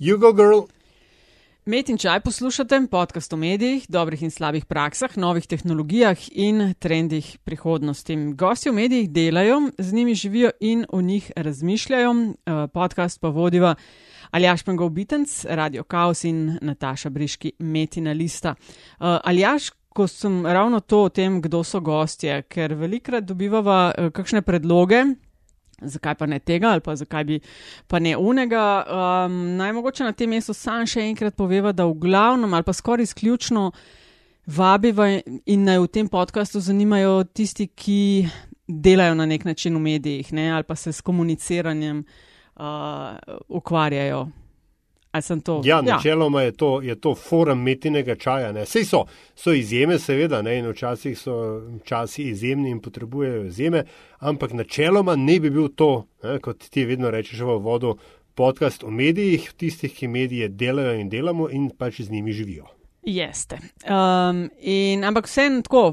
[0.00, 0.60] Jugo Girl.
[1.64, 7.38] Met in čaj poslušate, podcast o medijih, dobrih in slabih praksah, novih tehnologijah in trendih
[7.44, 8.16] prihodnosti.
[8.32, 12.12] Gosti v medijih delajo, z njimi živijo in o njih razmišljajo.
[12.12, 13.74] Eh, podcast pa vodiva
[14.30, 18.54] Aljaš Pengov Bitenc, Radio Chaos in Nataša Briški, Metina Lista.
[18.58, 24.10] Eh, Aljaš, ko sem ravno to o tem, kdo so gostje, ker velikrat dobivava eh,
[24.10, 25.04] kakšne predloge,
[25.82, 27.40] zakaj pa ne tega ali pa zakaj bi
[27.86, 28.84] pa ne unega.
[28.84, 32.72] Um, naj mogoče na tem mestu sam še enkrat poveva, da v glavnem ali pa
[32.72, 33.70] skoraj izključno
[34.46, 35.08] vabiva
[35.46, 38.28] in naj v tem podkastu zanimajo tisti, ki
[38.68, 42.04] delajo na nek način v medijih ne, ali pa se s komuniciranjem
[42.56, 42.64] uh,
[43.48, 44.28] ukvarjajo.
[45.44, 46.44] To, ja, načeloma ja.
[46.44, 48.66] je to, je to forum metinega čaja.
[48.66, 50.58] Sej so, so izjeme, seveda, ne?
[50.58, 51.34] in včasih so
[51.84, 53.84] časi izjemni in potrebujejo izjeme,
[54.18, 56.38] ampak načeloma ne bi bil to, ne?
[56.38, 57.96] kot ti vedno rečeš v vodu,
[58.34, 62.79] podcast o medijih, tistih, ki medije delajo in delamo in pač z njimi živijo.
[63.02, 63.56] Jeste.
[63.88, 65.84] Um, in, ampak vseeno tako,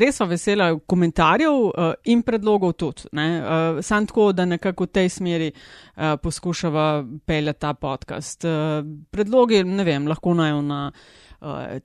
[0.00, 3.10] res sem vesela komentarjev uh, in predlogov tudi.
[3.12, 8.48] Uh, sam tako, da nekako v tej smeri uh, poskušava peljati ta podcast.
[8.48, 11.25] Uh, predlogi, ne vem, lahko najo na uh,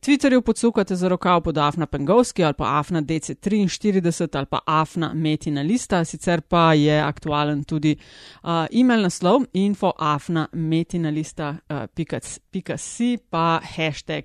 [0.01, 5.61] Twitterju podsukate za rokav pod Afna Pengovski ali pa Afna DC43 ali pa Afna Metina
[5.61, 7.95] Lista, sicer pa je aktualen tudi
[8.43, 14.23] uh, e-mail naslov infoafna metina lista uh, si pa hashtag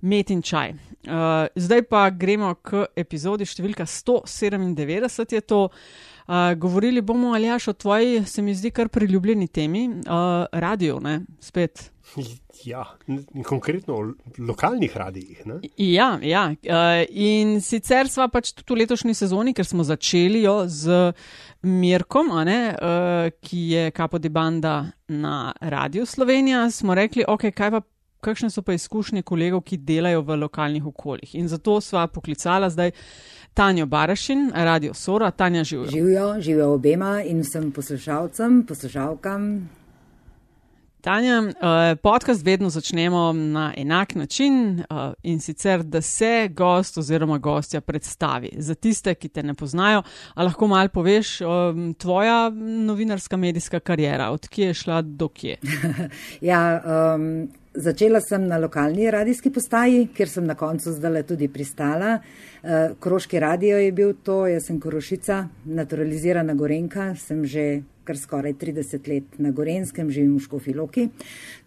[0.00, 0.70] met in čaj.
[1.06, 5.68] Uh, zdaj pa gremo k epizodi številka 197, je to.
[6.26, 11.00] Uh, govorili bomo ali jaš o tvoji, se mi zdi, kar priljubljeni temi, uh, radio,
[11.00, 11.90] ne, spet.
[12.64, 15.46] Ja, in konkretno o lokalnih radijih.
[15.46, 15.54] Ne?
[15.76, 16.44] Ja, ja.
[16.62, 21.12] Uh, in sicer sva pač tudi v letošnji sezoni, ker smo začeli jo z
[21.62, 27.70] Mirkom, ne, uh, ki je kapo de banda na Radio Slovenija, smo rekli, ok, kaj
[27.76, 27.82] pa
[28.26, 31.34] kakšne so pa izkušnje kolegov, ki delajo v lokalnih okoljih.
[31.38, 32.90] In zato sva poklicala zdaj
[33.56, 35.30] Tanjo Barašin, Radio Sora.
[35.30, 35.90] Tanja živijo.
[35.90, 39.68] Živijo, živijo obema in vsem poslušalcem, poslušalkam.
[41.00, 47.38] Tanja, uh, podcast vedno začnemo na enak način uh, in sicer, da se gost oziroma
[47.38, 48.50] gostja predstavi.
[48.58, 50.02] Za tiste, ki te ne poznajo,
[50.36, 52.50] lahko malo poveš, um, tvoja
[52.86, 55.56] novinarska medijska karijera, odkje je šla do kje?
[56.50, 56.82] ja,
[57.14, 62.14] um, Začela sem na lokalni radijski postaji, kjer sem na koncu zdaj tudi pristala.
[62.62, 68.54] Eh, Kroški radio je bil to, jaz sem Korošica, naturalizirana Gorenka, sem že kar skoraj
[68.54, 71.08] 30 let na Gorenskem, živim v Škofiloki.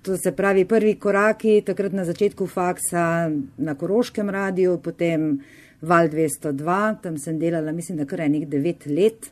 [0.02, 5.44] To se pravi prvi koraki, takrat na začetku faksa na Koroškem radiju, potem
[5.82, 9.30] Val 202, tam sem delala, mislim, da kar enih 9 let.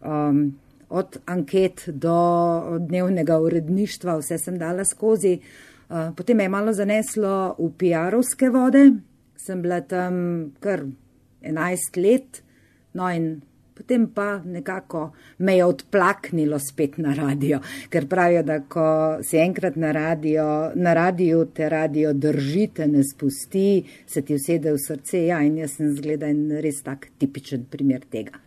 [0.00, 0.54] Um,
[0.88, 5.38] od anket do dnevnega uredništva, vse sem dala skozi.
[5.40, 5.71] Eh,
[6.16, 8.84] potem me je malo zaneslo v PR-ovske vode,
[9.36, 10.86] sem bila tam kar
[11.42, 12.42] 11 let,
[12.94, 13.42] no in
[13.74, 17.58] potem pa nekako me je odplaknilo spet na radio,
[17.90, 18.84] ker pravijo, da ko
[19.24, 24.78] si enkrat na, radio, na radiju, te radio držite, ne spusti, se ti usede v
[24.78, 25.26] srce.
[25.26, 28.38] Ja, in jaz sem zgleda en res tak tipičen primer tega.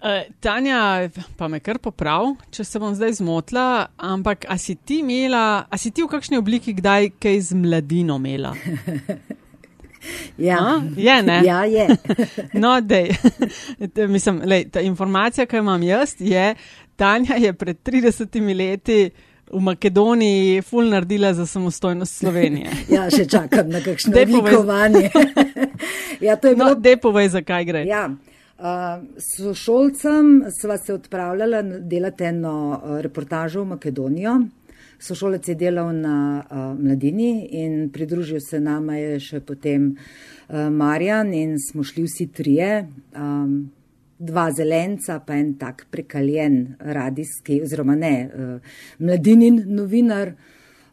[0.00, 5.00] Uh, Tanja, pa me kar poprav, če se bom zdaj zmotila, ampak a si ti
[5.02, 8.54] imela, a si ti v kakšni obliki kdaj kaj z mladino imela?
[10.38, 10.82] Ja, A?
[10.96, 11.42] je, ne?
[11.44, 11.84] Ja, je.
[12.62, 13.12] no, dej.
[14.14, 16.54] Mislim, lej, ta informacija, ki jo imam jaz, je,
[16.96, 19.10] Tanja je pred 30 leti
[19.52, 22.70] v Makedoniji ful naredila za samostojnost Slovenije.
[22.88, 25.10] ja, še čakam na kakšno odlikovanje.
[26.26, 26.74] ja, to je no, bilo.
[26.74, 27.84] No, dej povej, zakaj gre.
[27.86, 28.08] Ja.
[29.16, 34.36] S šolcem sva se odpravljala delati eno uh, reportažo v Makedonijo.
[35.02, 41.32] Sošolec je delal na uh, mladini in pridružil se nama je še potem uh, Marjan
[41.34, 42.68] in smo šli vsi trije,
[43.18, 43.56] um,
[44.18, 50.36] dva zelenca pa en tak prekaljen radijski oziroma ne, uh, mladinin novinar.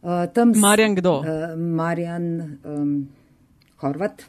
[0.02, 0.26] Uh,
[0.56, 1.20] Marjan kdo?
[1.20, 2.96] Uh, Marjan um,
[3.78, 4.26] Horvat.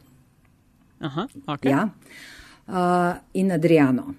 [1.00, 1.64] Aha, ok.
[1.64, 2.36] Ja uh,
[3.32, 4.14] in Adriano.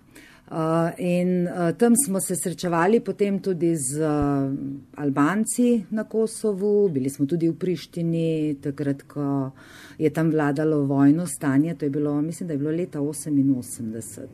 [0.52, 4.04] Uh, in uh, tam smo se srečevali potem tudi z
[4.96, 9.52] Albanci na Kosovu, bili smo tudi v Prištini, takrat, ko
[9.98, 14.28] je tam vladalo vojno stanje, to je bilo, mislim, da je bilo leta 88.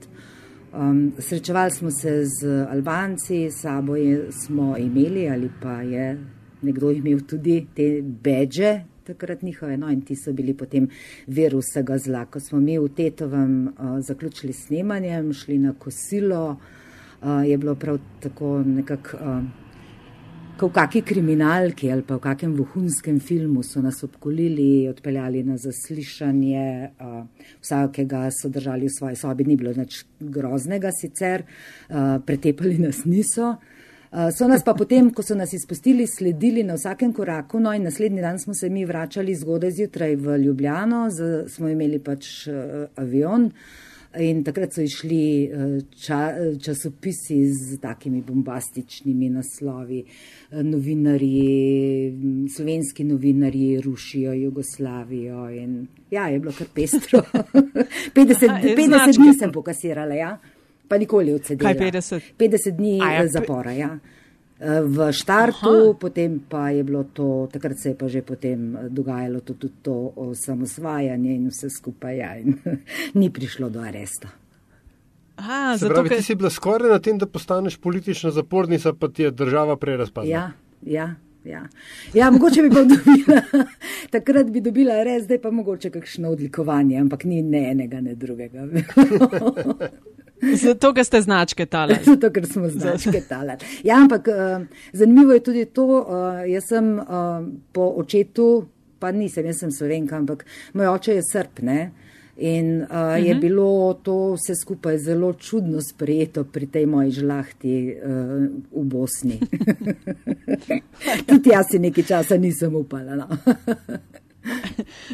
[0.74, 6.18] Um, srečevali smo se z Albanci, sabo je, smo imeli ali pa je
[6.62, 10.90] nekdo imel tudi te beže, takrat njihove, no in ti so bili potem
[11.28, 12.26] vir vsega zla.
[12.26, 18.00] Ko smo mi v Tetovem uh, zaključili snemanjem, šli na kosilo, uh, je bilo prav
[18.22, 19.18] tako nekako.
[19.22, 19.66] Uh,
[20.58, 25.58] ko v kakšni kriminalki ali pa v kakšnem vohunskem filmu so nas obkolili, odpeljali na
[25.62, 26.98] zaslišanje,
[27.62, 31.46] vsakega so držali v svoji sobi, ni bilo nič groznega sicer,
[32.26, 33.54] pretepali nas niso.
[34.12, 37.84] Uh, so nas pa potem, ko so nas izpustili, sledili na vsakem koraku, no in
[37.84, 42.88] naslednji dan smo se mi vračali zgodaj zjutraj v Ljubljano, z, smo imeli pač uh,
[42.96, 43.52] avion.
[44.16, 46.20] In takrat so išli eh, ča,
[46.64, 50.00] časopisi z takimi bombastičnimi naslovi.
[50.04, 52.16] Eh, novinari,
[52.56, 55.50] slovenski novinari rušijo Jugoslavijo.
[55.50, 57.22] In, ja, je bilo kar pestro.
[58.16, 60.38] 50, 50 dni sem pokasirala, ja?
[60.88, 61.74] Pa nikoli odsedela.
[61.74, 62.32] Kaj 50?
[62.40, 63.72] 50 dni ja, zapora.
[63.72, 63.98] Ja
[64.60, 65.98] v štartu, Aha.
[66.00, 69.74] potem pa je bilo to, takrat se je pa že potem eh, dogajalo to, tudi
[69.82, 72.58] to osamosvajanje in vse skupaj, ja, in
[73.20, 74.30] ni prišlo do aresta.
[75.38, 76.18] Aha, zato, pravi, kaj...
[76.18, 79.98] Ti si bila skoraj na tem, da postaneš politična zapornica, pa ti je država prej
[79.98, 80.30] razpadla.
[80.30, 80.52] Ja,
[80.82, 81.14] ja.
[81.46, 81.62] Ja.
[82.14, 83.66] ja, mogoče bi pa dobila,
[84.12, 88.68] takrat bi dobila res, zdaj pa mogoče kakšno odlikovanje, ampak ni ne enega, ne drugega.
[90.64, 92.00] Zato, ker ste značke tale.
[92.10, 93.58] Zato, ker smo značke tale.
[93.84, 97.40] Ja, ampak uh, zanimivo je tudi to, uh, jaz sem uh,
[97.74, 98.68] po očetu,
[99.00, 101.80] pa nisem, jaz sem slovenka, ampak moj oče je srpne.
[102.40, 103.16] In uh, uh -huh.
[103.26, 103.42] je mhm.
[103.42, 108.12] bilo to vse skupaj zelo čudno sprejeto pri tej moji žlahti uh,
[108.82, 109.40] v Bosni.
[111.28, 113.16] Tudi jaz si nekaj časa nisem upala.
[113.16, 113.28] No.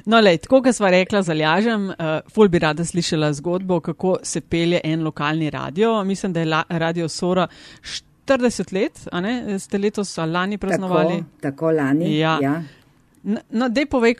[0.05, 4.41] No, lej, tako kot sva rekla, zalažem, uh, ful bi rada slišala zgodbo, kako se
[4.41, 6.03] pelje en lokalni radio.
[6.03, 7.47] Mislim, da je la, radio Sora
[8.27, 9.59] 40 let, a ne?
[9.59, 11.17] Ste letos lani praznovali?
[11.17, 12.17] Tako, tako lani.
[12.17, 12.37] Ja.
[12.41, 12.63] ja.
[13.23, 14.17] No, dej povej,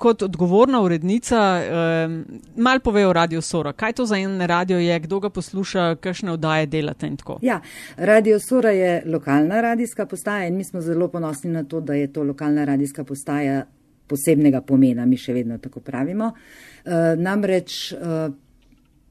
[0.00, 2.14] kot odgovorna urednica, um,
[2.56, 3.74] mal povej o Radio Sora.
[3.76, 7.36] Kaj to za en radio je, kdo ga posluša, kakšne oddaje delate in tako?
[7.44, 7.60] Ja,
[7.96, 12.12] Radio Sora je lokalna radijska postaja in mi smo zelo ponosni na to, da je
[12.12, 13.66] to lokalna radijska postaja
[14.08, 16.32] posebnega pomena, mi še vedno tako pravimo.
[16.32, 18.32] Uh, namreč uh,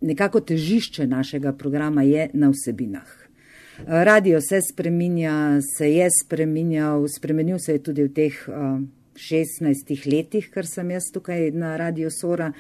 [0.02, 3.06] nekako težišče našega programa je na vsebinah.
[3.06, 8.82] Uh, radio se spreminja, se je spreminjal, spremenil se je tudi v teh uh,
[9.18, 12.52] 16 letih, kar sem jaz tukaj na Radio Sora.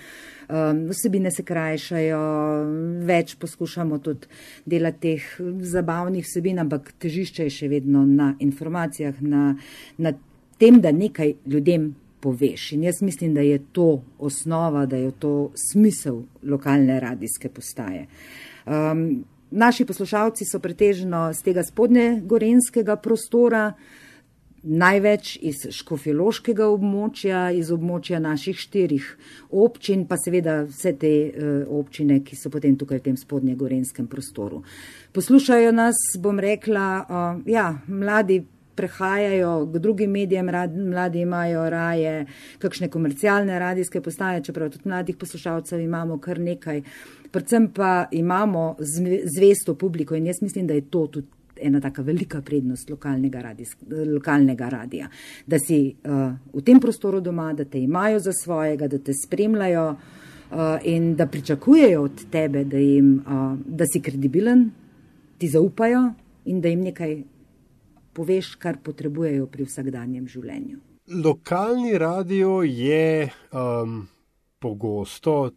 [0.47, 2.19] Um, vsebine se krajšajo,
[3.07, 4.29] več poskušamo tudi
[4.65, 5.29] delati teh
[5.71, 9.53] zabavnih vsebin, ampak težišče je še vedno na informacijah, na,
[9.97, 10.13] na
[10.57, 11.91] tem, da nekaj ljudem
[12.23, 12.71] poveš.
[12.73, 18.07] In jaz mislim, da je to osnova, da je to smisel lokalne radijske postaje.
[18.65, 23.71] Um, naši poslušalci so pretežno z tega spodnje gorenskega prostora,
[24.63, 29.07] največ iz škofiloškega območja, iz območja naših štirih
[29.51, 34.07] občin, pa seveda vse te uh, občine, ki so potem tukaj v tem spodnje gorenskem
[34.07, 34.63] prostoru.
[35.13, 38.43] Poslušajo nas, bom rekla, uh, ja, mladi
[38.77, 42.25] prehajajo k drugim medijem, rad, mladi imajo raje
[42.61, 46.83] kakšne komercialne radijske postaje, čeprav tudi mladih poslušalcev imamo kar nekaj.
[47.31, 48.75] Predvsem pa imamo
[49.37, 53.77] zvesto publiko in jaz mislim, da je to tudi ena taka velika prednost lokalnega, radijsk,
[54.13, 55.09] lokalnega radija.
[55.45, 59.87] Da si uh, v tem prostoru doma, da te imajo za svojega, da te spremljajo
[59.91, 64.71] uh, in da pričakujejo od tebe, da, jim, uh, da si kredibilen,
[65.37, 66.11] ti zaupajo
[66.45, 67.21] in da jim nekaj
[68.13, 70.79] poveš, kar potrebujejo pri vsakdanjem življenju.
[71.23, 74.07] Lokalni radio je um,
[74.59, 75.51] pogosto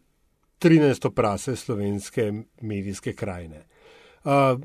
[0.61, 1.11] 13.
[1.11, 3.65] prase slovenske medijske krajine.
[4.25, 4.61] Uh,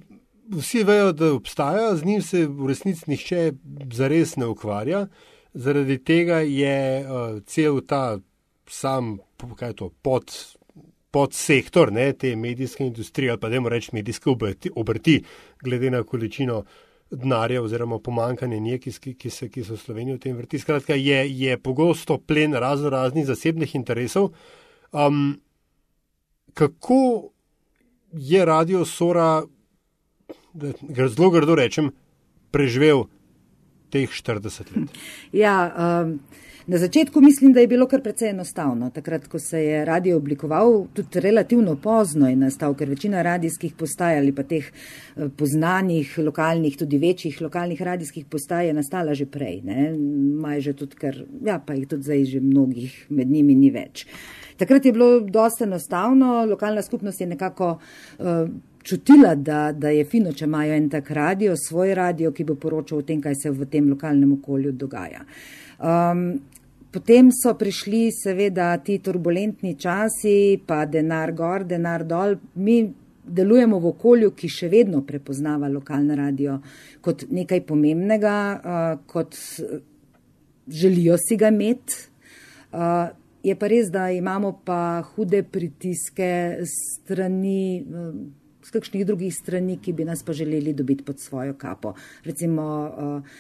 [0.50, 3.52] vsi vejo, da obstaja, z njim se v resnici nihče
[3.94, 5.08] zares ne ukvarja.
[5.54, 8.20] Zaradi tega je uh, cel ta
[8.68, 9.18] sam,
[9.56, 10.34] kaj je to, pod,
[11.12, 15.22] podsektor ne, te medijske industrije, ali pa da moramo reči medijske obrti, obrti,
[15.64, 16.64] glede na količino
[17.12, 20.60] denarja oziroma pomankanje nekih, ki, ki, ki so v Sloveniji v tem vrti.
[20.60, 24.32] Skratka, je, je pogosto plen razno raznih zasebnih interesov.
[24.92, 25.40] Um,
[26.54, 27.30] kako
[28.12, 29.44] je radio Sora,
[30.56, 31.92] zelo grdo rečem,
[32.52, 33.06] preživel
[33.90, 34.90] teh 40 let?
[35.34, 35.70] Ja,
[36.04, 36.20] um,
[36.68, 38.90] Na začetku mislim, da je bilo kar precej enostavno.
[38.90, 44.18] Takrat, ko se je radio oblikoval, tudi relativno pozno je nastal, ker večina radijskih postaj
[44.18, 49.62] ali pa teh eh, poznanih lokalnih, tudi večjih lokalnih radijskih postaj je nastala že prej.
[50.42, 54.08] Maj že tudi, ker ja, pa jih tudi zdaj že mnogih med njimi ni več.
[54.58, 57.78] Takrat je bilo dosta enostavno, lokalna skupnost je nekako.
[58.18, 58.50] Uh,
[58.86, 63.00] Čutila, da, da je fino, če imajo en tak radio, svoj radio, ki bo poročal
[63.02, 65.26] o tem, kaj se v tem lokalnem okolju dogaja.
[65.80, 66.28] Um,
[66.96, 72.38] Potem so prišli seveda ti turbulentni časi, pa denar gor, denar dol.
[72.56, 72.78] Mi
[73.26, 76.56] delujemo v okolju, ki še vedno prepoznava lokalno radio
[77.04, 79.36] kot nekaj pomembnega, uh, kot
[80.72, 82.00] želijo si ga imeti.
[82.72, 83.12] Uh,
[83.44, 86.32] je pa res, da imamo pa hude pritiske
[86.78, 87.84] strani.
[87.84, 91.94] Uh, Z kakšnih drugih strani, ki bi nas pa želeli dobiti pod svojo kapo,
[92.26, 93.38] recimo uh,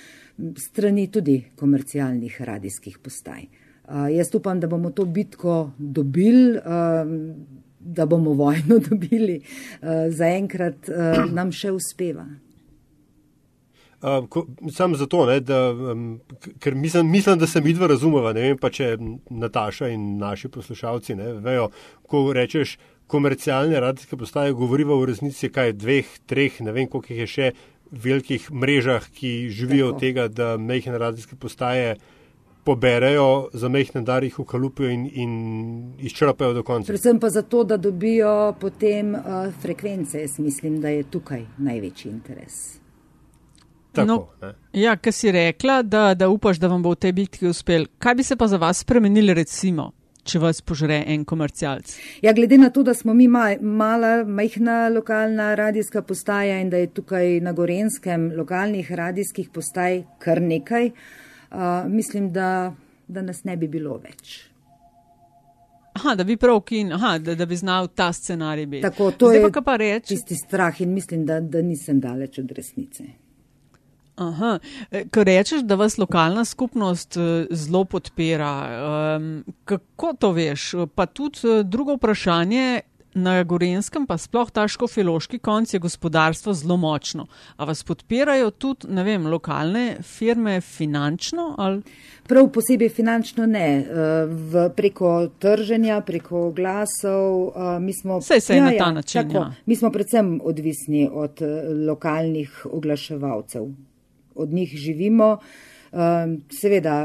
[0.58, 3.48] strani tudi komercialnih radijskih postaj.
[3.86, 6.58] Uh, jaz upam, da bomo to bitko dobili.
[6.58, 9.42] Uh, da bomo vojno dobili,
[9.82, 12.26] uh, zaenkrat uh, nam še uspeva.
[14.06, 14.26] Uh,
[14.74, 16.20] sam zato, ne, da, um,
[16.60, 18.34] ker mislim, mislim, da se mi dva razumeva.
[18.34, 18.98] Ne vem pa, če
[19.30, 21.70] Nataša in naši poslušalci ne, vejo,
[22.06, 22.76] ko rečeš
[23.08, 27.52] komercialne radijske postaje, govoriva v resnici kaj dveh, treh, ne vem, koliko jih je še
[27.92, 29.96] velikih mrežah, ki živijo Tako.
[29.96, 31.96] od tega, da mehne radijske postaje
[32.66, 35.34] poberajo za mehne dar, jih ukalupijo in, in
[36.00, 36.88] izčrpajo do konca.
[36.88, 39.22] Predvsem pa zato, da dobijo potem uh,
[39.62, 40.22] frekvence.
[40.22, 42.80] Jaz mislim, da je tukaj največji interes.
[43.96, 47.48] Tako, no, ja, kar si rekla, da, da upaš, da vam bo v tej bitki
[47.48, 47.86] uspel.
[47.98, 49.92] Kaj bi se pa za vas spremenili, recimo,
[50.26, 51.94] če vas požre en komercialc?
[52.26, 56.82] Ja, glede na to, da smo mi ma, mala, majhna lokalna radijska postaja in da
[56.82, 60.92] je tukaj na Gorenskem lokalnih radijskih postaj kar nekaj.
[61.52, 62.74] Uh, mislim, da,
[63.08, 64.42] da nas ne bi bilo več.
[65.96, 68.82] Aha, da bi prav kin, aha, da, da bi znal ta scenarij biti.
[68.84, 70.10] Tako, to Zdaj je pa pa reč.
[70.12, 73.06] Tisti strah in mislim, da, da nisem daleč od resnice.
[74.16, 74.60] Aha,
[74.92, 78.52] e, ko rečeš, da vas lokalna skupnost e, zelo podpira,
[79.66, 80.72] kako to veš?
[80.96, 82.82] Pa tudi e, drugo vprašanje,
[83.16, 87.28] na Gorenskem, pa sploh ta škofiloški konc je gospodarstvo zelo močno.
[87.56, 91.54] A vas podpirajo tudi, ne vem, lokalne firme finančno?
[91.58, 91.82] Ali?
[92.28, 93.70] Prav posebej finančno ne,
[94.28, 97.56] v, preko trženja, preko glasov.
[98.20, 99.22] Vse se je ja, na ta ja, način.
[99.22, 99.52] Tako, ja.
[99.66, 101.40] Mi smo predvsem odvisni od
[101.88, 103.72] lokalnih oglaševalcev.
[104.36, 105.38] Od njih živimo.
[106.52, 106.96] Seveda,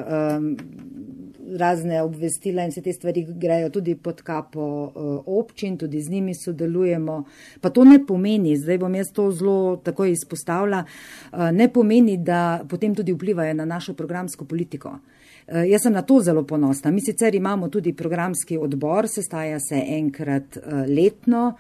[1.56, 4.62] razne obvestila in vse te stvari grejo tudi pod kapo
[4.94, 7.24] uh, občin, tudi z njimi sodelujemo.
[7.60, 10.84] Pa to ne pomeni, zdaj bom jaz to zelo tako izpostavila,
[11.32, 14.88] uh, ne pomeni, da potem tudi vplivajo na našo programsko politiko.
[14.88, 16.90] Uh, jaz sem na to zelo ponosna.
[16.90, 20.58] Mi sicer imamo tudi programski odbor, sestaja se enkrat
[20.88, 21.54] letno,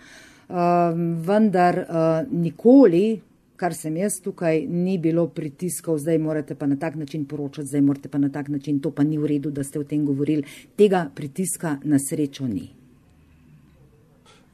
[0.48, 0.56] uh,
[1.26, 1.84] vendar
[2.30, 3.20] nikoli
[3.60, 7.84] kar sem jaz tukaj, ni bilo pritiskov, zdaj morate pa na tak način poročati, zdaj
[7.84, 10.44] morate pa na tak način, to pa ni v redu, da ste o tem govorili.
[10.76, 12.70] Tega pritiska na srečo ni.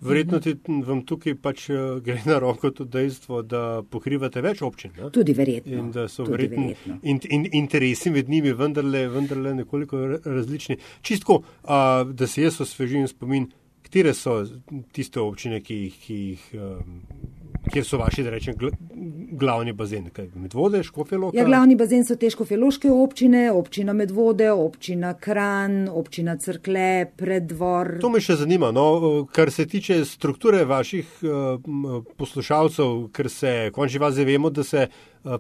[0.01, 4.93] Verjetno ti vam tukaj pač eh, gre na roko tudi dejstvo, da pokrivate več občin.
[4.99, 5.09] Ne?
[5.15, 5.79] Tudi verjetno.
[5.79, 6.99] In da so verjetno, verjetno.
[7.03, 10.77] In, in, interesi med njimi vendarle, vendarle nekoliko različni.
[11.01, 11.79] Čistko, a,
[12.13, 13.49] da se jaz osvežim spomin,
[13.87, 14.41] katere so
[14.93, 17.01] tiste občine, ki jih, ki jih um,
[17.71, 18.55] kjer so vaši, da rečem,
[19.33, 20.11] glavni bazen?
[20.35, 21.39] Medvode, Škofeloka?
[21.39, 27.97] Ja, glavni bazen so te Škofeloške občine, občina Medvode, občina Kran, občina Crkle, Predvor.
[28.05, 34.03] To me še zanima, no, kar se tiče strukture vaših uh, poslušalcev, ker se, končni
[34.03, 34.89] vaze, vemo, da se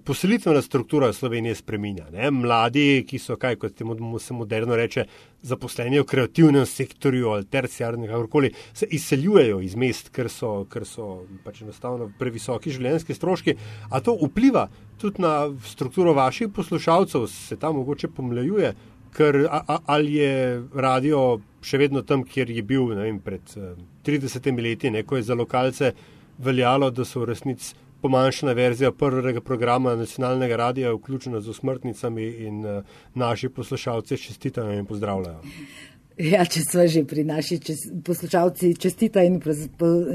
[0.04, 2.08] poselitvena struktura Slovenije spreminja.
[2.12, 2.30] Ne?
[2.30, 3.82] Mladi, ki so, kaj kot
[4.20, 5.04] se moderno reče,
[5.42, 11.26] zaposleni v kreativnem sektorju ali terciarnih, kakorkoli, se izseljujejo iz mest, ker so, ker so
[11.44, 13.56] pač enostavno previsoki življenjski stroški.
[13.90, 14.66] A to vpliva
[14.98, 18.74] tudi na strukturo vaših poslušalcev, se tam mogoče pomlajuje,
[19.16, 23.56] ker a, a, ali je radio še vedno tam, kjer je bil vem, pred
[24.06, 25.94] 30 eh, leti, neko je za lokalce
[26.38, 27.74] veljalo, da so v resnici
[28.06, 32.84] pomanjšana verzija prvega programa nacionalnega radia, vključena z usmrtnicami in uh,
[33.14, 35.40] naši poslušalci čestitajo in pozdravljajo.
[36.16, 39.40] Ja, če smo že pri naših čes, poslušalci, čestita in,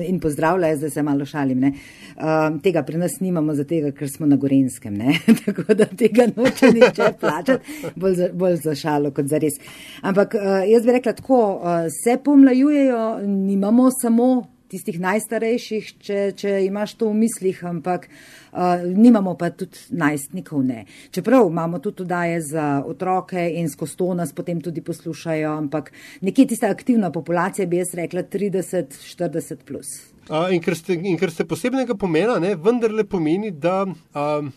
[0.07, 1.67] in pozdravljajo, zdaj se malo šalim.
[1.67, 4.97] Um, tega pri nas nimamo, zato ker smo na Gorenskem,
[5.45, 9.59] tako da tega noče niče plačati, bolj za, bolj za šalo kot za res.
[10.01, 14.31] Ampak uh, jaz bi rekla tako, uh, se pomlajujejo, nimamo samo
[14.71, 20.63] tistih najstarejših, če, če imaš to v mislih, ampak uh, nimamo pa tudi najstnikov.
[20.67, 20.85] Ne.
[21.11, 26.47] Čeprav imamo tudi daje za otroke in skozi to nas potem tudi poslušajo, ampak nekje
[26.53, 29.91] tista aktivna populacija bi jaz rekla 30-40 plus.
[30.29, 34.47] Uh, in, ker ste, in ker ste posebnega pomena, ne, vendarle pomeni, da uh,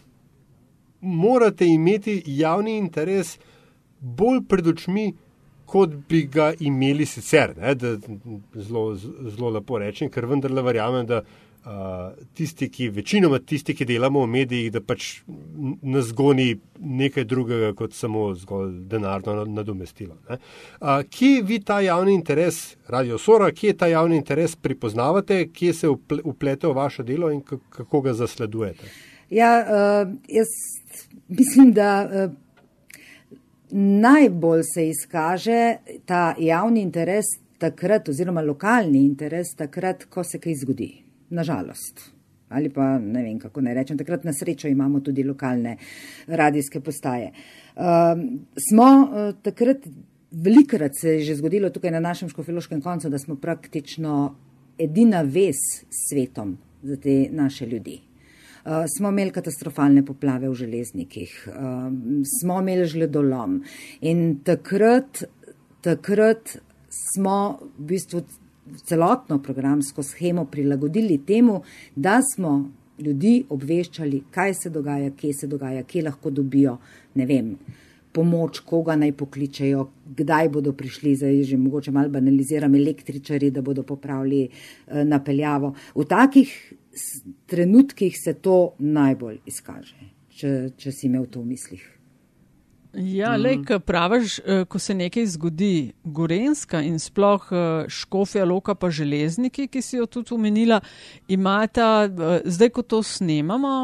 [1.01, 3.39] morate imeti javni interes
[4.01, 5.09] bolj pred očmi,
[5.67, 7.57] kot bi ga imeli sicer.
[7.59, 7.97] Ne, da,
[8.55, 11.23] zelo, zelo lepo rečem, ker vendarle verjamem, da
[12.35, 15.23] tisti, ki večinoma tisti, ki delamo v medijih, da pač
[15.83, 20.17] nas goni nekaj drugega kot samo zgolj denarno nadomestilo.
[20.29, 25.89] Uh, kje vi ta javni interes, Radio Sora, kje ta javni interes prepoznavate, kje se
[26.25, 27.41] uplete v vaše delo in
[27.71, 28.91] kako ga zasledujete?
[29.31, 30.53] Ja, uh, jaz
[31.29, 32.33] mislim, da uh,
[33.71, 37.25] najbolj se izkaže ta javni interes
[37.59, 40.91] takrat, oziroma lokalni interes takrat, ko se kaj zgodi.
[41.31, 42.11] Nažalost.
[42.49, 45.77] Ali pa ne vem, kako naj rečem, takrat na srečo imamo tudi lokalne
[46.27, 47.33] radijske postaje.
[47.75, 48.21] Uh,
[48.69, 49.89] smo uh, takrat,
[50.31, 54.37] velikrat se je že zgodilo tukaj na našem škofiloškem koncu, da smo praktično
[54.79, 55.57] edina vez
[55.91, 58.01] s svetom za te naše ljudi.
[58.65, 61.91] Uh, smo imeli katastrofalne poplave v železnikih, uh,
[62.41, 63.59] smo imeli žledolom
[64.01, 65.21] in takrat,
[65.85, 66.55] takrat
[66.97, 68.23] smo v bistvu
[68.89, 71.61] celotno programsko schemo prilagodili temu,
[71.97, 76.79] da smo ljudi obveščali, kaj se dogaja, kje se dogaja, kje lahko dobijo,
[77.15, 77.51] ne vem,
[78.15, 83.83] pomoč, koga naj pokličejo, kdaj bodo prišli, zdaj že mogoče malo banaliziram, električari, da bodo
[83.83, 85.75] popravili uh, napeljavo.
[85.95, 86.55] V takih
[87.47, 91.94] trenutkih se to najbolj izkaže, če, če si imel to v mislih.
[92.97, 93.43] Ja, mm.
[93.43, 99.67] lej, praviš, eh, ko se nekaj zgodi, Gorenska in sploh eh, Škofja Loka pa železniki,
[99.69, 100.81] ki si jo tudi umenila,
[101.29, 103.75] imata, eh, zdaj ko to snemamo,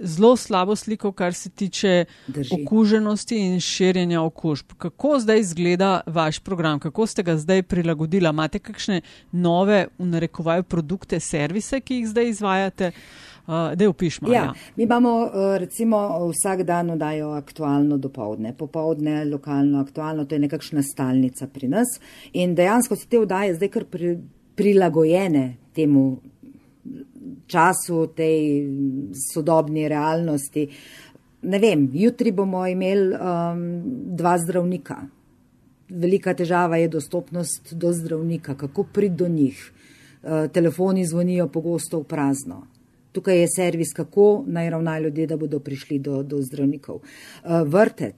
[0.00, 2.54] zelo slabo sliko, kar se tiče Drži.
[2.54, 4.72] okuženosti in širjenja okužb.
[4.78, 8.30] Kako zdaj izgleda vaš program, kako ste ga zdaj prilagodila?
[8.30, 9.00] Imate kakšne
[9.32, 12.92] nove, v narekovaju, produkte, servise, ki jih zdaj izvajate?
[13.48, 14.32] Uh, da upišemo.
[14.32, 14.52] Ja, ja.
[14.76, 20.82] Mi imamo uh, recimo vsak dan oddajo aktualno dopoledne, popoldne lokalno aktualno, to je nekakšna
[20.82, 21.94] stalnica pri nas
[22.32, 24.18] in dejansko so te oddaje zdaj kar pri,
[24.54, 26.18] prilagojene temu
[27.46, 28.68] času, tej
[29.32, 30.68] sodobni realnosti.
[31.42, 33.66] Ne vem, jutri bomo imeli um,
[34.16, 35.02] dva zdravnika.
[35.88, 39.70] Velika težava je dostopnost do zdravnika, kako prid do njih.
[40.22, 42.66] Uh, telefoni zvonijo pogosto v prazno.
[43.18, 47.00] Tukaj je servis, kako naj ravnajo ljudje, da bodo prišli do, do zdravnikov.
[47.02, 48.14] Eh, vrtec,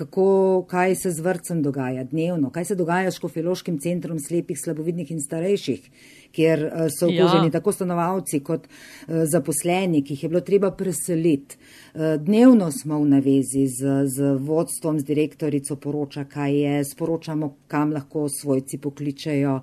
[0.00, 5.10] kako, kaj se z vrtcem dogaja dnevno, kaj se dogaja s škofiloškim centrom slepih, slabovidnih
[5.12, 5.90] in starejših,
[6.32, 7.56] kjer eh, so okuženi ja.
[7.58, 11.58] tako stanovalci kot eh, zaposleni, ki jih je bilo treba preseliti.
[11.92, 18.28] Dnevno smo v navezi z, z vodstvom, z direktorico poroča, kaj je, sporočamo, kam lahko
[18.30, 19.56] svojci pokličejo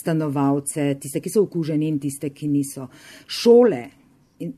[0.00, 2.88] stanovalce, tiste, ki so okuženi in tiste, ki niso.
[3.30, 3.84] Šole.
[4.42, 4.50] In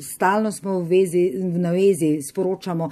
[0.00, 2.88] stalno smo v, vezi, v navezi, sporočamo,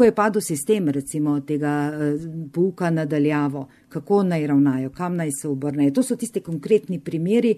[0.00, 5.48] ko je padel sistem recimo tega eh, pouka nadaljavo, kako naj ravnajo, kam naj se
[5.48, 5.92] obrnejo.
[5.98, 7.52] To so tiste konkretni primeri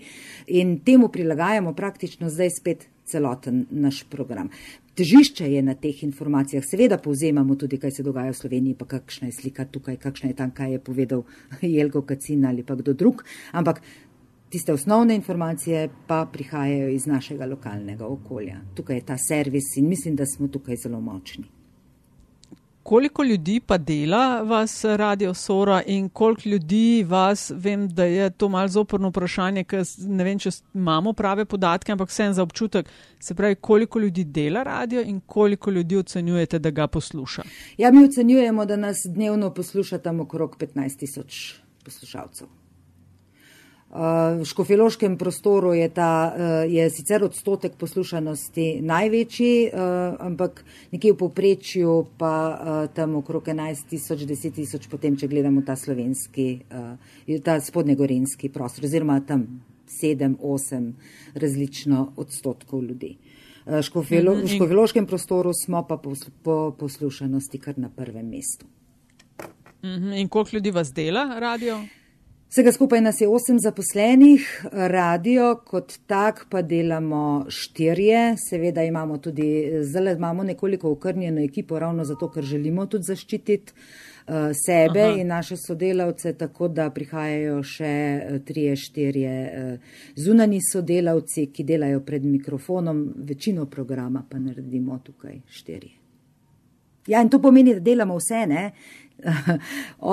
[0.46, 4.50] in temu prilagajamo praktično zdaj spet celoten naš program.
[4.98, 9.30] Težišče je na teh informacijah, seveda povzemamo tudi, kaj se dogaja v Sloveniji, pa kakšna
[9.30, 11.22] je slika tukaj, kakšna je tam, kaj je povedal
[11.76, 13.84] Jelko Kacin ali pa kdo drug, ampak
[14.50, 18.60] tiste osnovne informacije pa prihajajo iz našega lokalnega okolja.
[18.74, 21.61] Tukaj je ta servis in mislim, da smo tukaj zelo močni.
[22.82, 28.48] Koliko ljudi pa dela vas radio Sora in koliko ljudi vas, vem, da je to
[28.48, 32.88] malo zoporno vprašanje, ker ne vem, če imamo prave podatke, ampak vsem za občutek,
[33.20, 37.42] se pravi, koliko ljudi dela radio in koliko ljudi ocenjujete, da ga posluša?
[37.78, 42.61] Ja, mi ocenjujemo, da nas dnevno posluša tam okrog 15 tisoč poslušalcev.
[44.40, 49.70] V škofiloškem prostoru je, ta, eh, je sicer odstotek poslušanosti največji, eh,
[50.18, 55.60] ampak nekje v povprečju pa eh, tam okrog 11 tisoč, 10 tisoč, potem, če gledamo
[55.60, 56.64] ta slovenski,
[57.44, 60.92] ta spodnjegorenski prostor, oziroma tam 7-8
[61.34, 63.18] različno odstotkov ljudi.
[63.82, 66.00] Škofilo, v škofiloškem prostoru smo pa
[66.42, 68.66] po poslušanosti kar na prvem mestu.
[69.84, 71.84] Mhm, in koliko ljudi vas dela radio?
[72.52, 78.34] Vsega skupaj nas je osem zaposlenih, radio kot tak pa delamo štirje.
[78.36, 84.34] Seveda imamo tudi, zdaj imamo nekoliko okrnjeno ekipo, ravno zato, ker želimo tudi zaščititi uh,
[84.66, 85.14] sebe Aha.
[85.20, 92.04] in naše sodelavce, tako da prihajajo še uh, trije, štirje uh, zunani sodelavci, ki delajo
[92.04, 96.02] pred mikrofonom, večino programa pa naredimo tukaj štirje.
[97.06, 98.68] Ja, in to pomeni, da delamo vse, ne?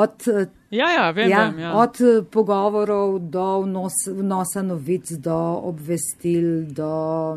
[0.01, 0.27] Od,
[0.69, 1.73] ja, ja, vem, ja, vem, ja.
[1.77, 1.97] od
[2.31, 5.37] pogovorov do vnos, vnosa novic, do
[5.71, 6.91] obvestil, do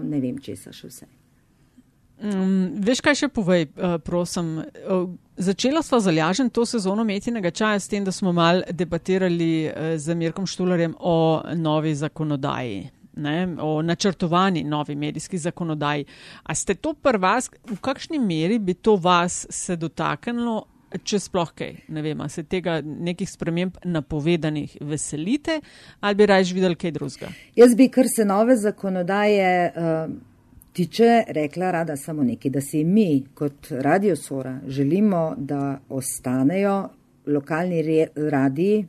[0.04, 1.10] ne vem, česa še vse.
[2.22, 4.60] Um, veš, kaj še povej, uh, prosim.
[4.62, 9.94] Uh, začela sva zalažen to sezono metinega čaja s tem, da smo mal debatirali uh,
[9.98, 12.90] z Mirkom Štularjem o novi zakonodaji.
[13.16, 16.04] ne, o načrtovani novi medijski zakonodaji.
[16.42, 20.64] A ste to prvas, v kakšni meri bi to vas se dotaknilo,
[21.04, 25.60] če sploh kaj, ne vem, se tega nekih sprememb napovedanih veselite
[26.00, 27.32] ali bi raje videli kaj drugega?
[27.56, 30.14] Jaz bi, kar se nove zakonodaje uh,
[30.72, 36.88] tiče, rekla rada samo nekaj, da si mi kot Radio Sora želimo, da ostanejo
[37.26, 38.86] lokalni radiji,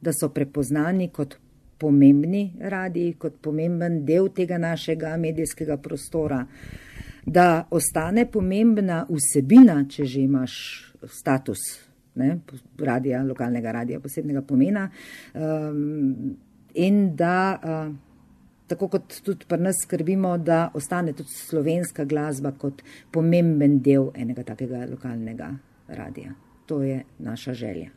[0.00, 1.36] da so prepoznani kot
[1.78, 6.44] pomembni radiji, kot pomemben del tega našega medijskega prostora,
[7.26, 10.54] da ostane pomembna vsebina, če že imaš
[11.08, 11.58] status
[12.14, 12.38] ne,
[12.78, 14.88] radija, lokalnega radija posebnega pomena
[15.34, 16.36] um,
[16.74, 17.94] in da, uh,
[18.66, 22.82] tako kot tudi pri nas skrbimo, da ostane tudi slovenska glasba kot
[23.12, 25.50] pomemben del enega takega lokalnega
[25.88, 26.34] radija.
[26.66, 27.90] To je naša želja.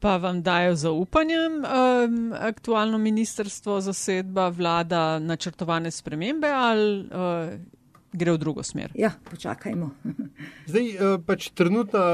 [0.00, 7.81] Pa vam dajo zaupanje um, aktualno ministrstvo za sedba, vlada načrtovane spremembe ali uh,
[8.12, 8.92] gre v drugo smer.
[8.94, 9.90] Ja, počakajmo.
[10.70, 12.04] Zdaj, eh, pač trenutna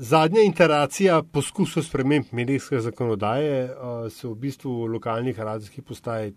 [0.00, 6.32] zadnja interacija poskusov sprememb medijske zakonodaje eh, se v bistvu lokalnih radijskih postaj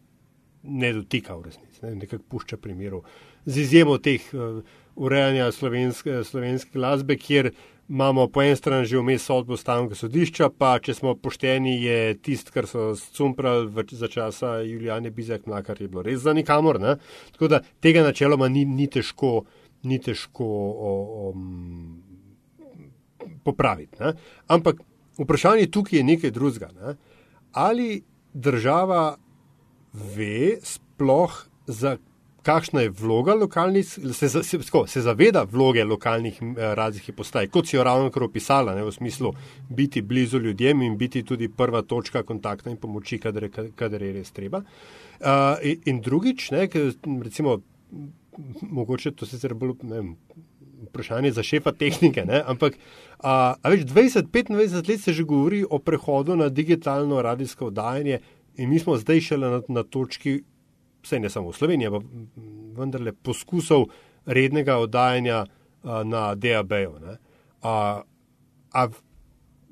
[0.64, 3.04] ne dotika v resnici, ne, nekako pušča primerov.
[3.46, 4.62] Z izjemo teh eh,
[4.96, 7.52] urejanja slovenske, slovenske glasbe, kjer
[7.90, 12.52] imamo po eni strani že vmes sodbo stavnega sodišča, pa če smo pošteni, je tist,
[12.54, 16.80] kar so scumprali za časa Julijane Bizek, kar je bilo res za nikamor.
[16.80, 16.98] Ne?
[17.32, 19.46] Tako da tega načeloma ni, ni težko,
[19.84, 20.92] ni težko o,
[21.24, 21.34] o,
[23.44, 23.98] popraviti.
[24.04, 24.14] Ne?
[24.48, 24.84] Ampak
[25.18, 26.70] vprašanje tukaj je nekaj drugega.
[26.78, 26.96] Ne?
[27.58, 29.18] Ali država
[29.94, 31.98] ve sploh za
[32.44, 37.68] kakšna je vloga lokalnih, se, se, se, se zaveda vloge lokalnih eh, radijskih postaj, kot
[37.68, 39.34] si jo ravno kar opisala, ne, v smislu
[39.70, 44.32] biti blizu ljudem in biti tudi prva točka kontakta in pomoči, kadar, kadar je res
[44.32, 44.64] treba.
[45.20, 47.60] Uh, in, in drugič, ne, ker, recimo,
[48.62, 50.04] mogoče to sicer bolj ne,
[50.88, 52.78] vprašanje za šefa tehnike, ne, ampak
[53.20, 58.20] a, a več 20-25 let se že govori o prehodu na digitalno radijsko oddajanje
[58.60, 60.40] in mi smo zdaj šele na, na točki
[61.04, 62.04] vse ne samo v Sloveniji, ampak
[62.78, 63.88] vendarle poskusov
[64.26, 66.98] rednega oddajanja a, na DAB-ju.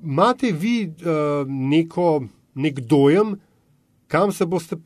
[0.02, 2.22] Imate vi a, neko,
[2.54, 3.36] nek dojem,
[4.08, 4.76] kam se boste,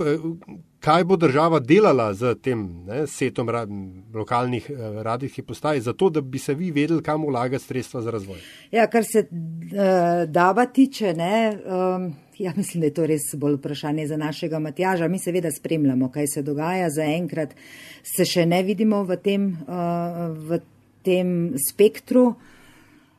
[0.82, 3.70] kaj bo država delala z tem ne, setom rad,
[4.14, 4.70] lokalnih
[5.02, 8.40] radijskih postaj, zato da bi se vi vedeli, kam vlagati sredstva za razvoj?
[8.72, 11.56] Ja, kar se uh, dava tiče, ne.
[11.66, 12.12] Um...
[12.38, 15.06] Ja, mislim, da je to res bolj vprašanje za našega Matjaža.
[15.08, 16.88] Mi seveda spremljamo, kaj se dogaja.
[16.90, 17.52] Zaenkrat
[18.02, 20.58] se še ne vidimo v tem, uh, v
[21.06, 22.32] tem spektru.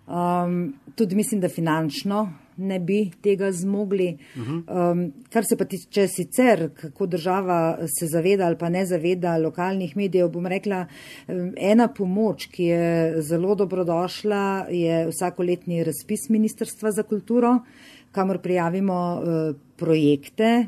[0.04, 2.26] Um, tudi mislim, da finančno
[2.58, 4.18] ne bi tega zmogli.
[4.36, 7.60] Um, kar se pa tiče sicer, kako država
[8.00, 10.86] se zaveda ali pa ne zaveda lokalnih medijev, bom rekla,
[11.58, 17.60] ena pomoč, ki je zelo dobrodošla, je vsakoletni razpis Ministrstva za kulturo
[18.14, 20.68] kamor prijavimo uh, projekte,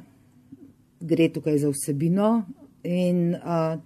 [1.00, 2.30] gre tukaj za vsebino
[2.84, 3.78] in uh,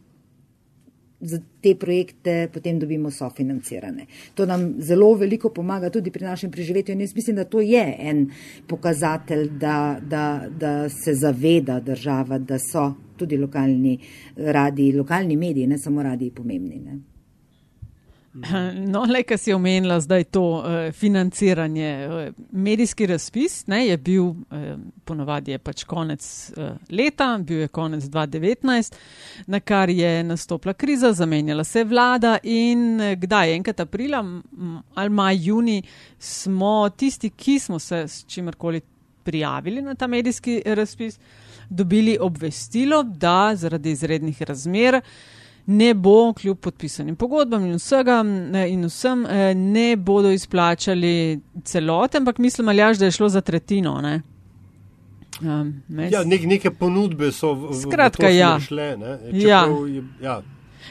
[1.22, 4.06] za te projekte potem dobimo sofinancirane.
[4.36, 7.96] To nam zelo veliko pomaga tudi pri našem preživetju in jaz mislim, da to je
[8.00, 8.30] en
[8.68, 14.00] pokazatelj, da, da, da se zaveda država, da so tudi lokalni
[14.36, 16.80] radiji, lokalni mediji, ne samo radiji pomembni.
[16.80, 17.09] Ne.
[18.94, 22.08] No, le, kar si omenila zdaj to uh, financiranje.
[22.08, 24.36] Uh, medijski razpis ne, je bil, uh,
[25.06, 26.26] ponovadi je pač konec
[26.58, 28.96] uh, leta, bil je konec 2019,
[29.48, 34.24] na kar je nastopila kriza, zamenjala se vlada in uh, kdaj, enkrat aprila
[34.96, 35.82] ali maj, juni,
[36.20, 38.82] smo tisti, ki smo se s čimerkoli
[39.24, 41.20] prijavili na ta medijski razpis,
[41.70, 45.02] dobili obvestilo, da zaradi izrednih razmer
[45.70, 48.24] ne bo, kljub podpisanim pogodbam in, vsega,
[48.68, 54.02] in vsem, eh, ne bodo izplačali celote, ampak mislim, aljaž, da je šlo za tretjino.
[54.02, 54.22] Ne?
[55.42, 58.60] Um, ja, nek, neke ponudbe so v, Skratka, v ja.
[58.60, 58.88] šle.
[59.32, 59.62] Ja.
[59.88, 60.42] Je, ja.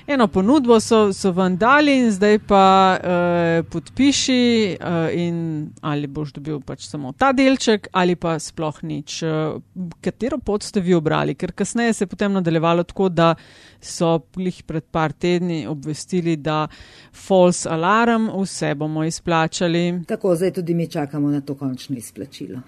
[0.06, 2.64] Eno ponudbo so, so vam dali in zdaj pa
[2.96, 9.22] uh, podpiši uh, in ali boš dobil pač samo ta delček ali pa sploh nič.
[9.22, 9.60] Uh,
[10.00, 11.34] katero pot ste vi obrali?
[11.34, 13.34] Ker kasneje se je potem nadaljevalo tako, da
[13.80, 16.66] so jih pred par tedni obvestili, da
[17.12, 20.04] false alarm, vse bomo izplačali.
[20.08, 22.60] Tako, zdaj tudi mi čakamo na to končno izplačilo.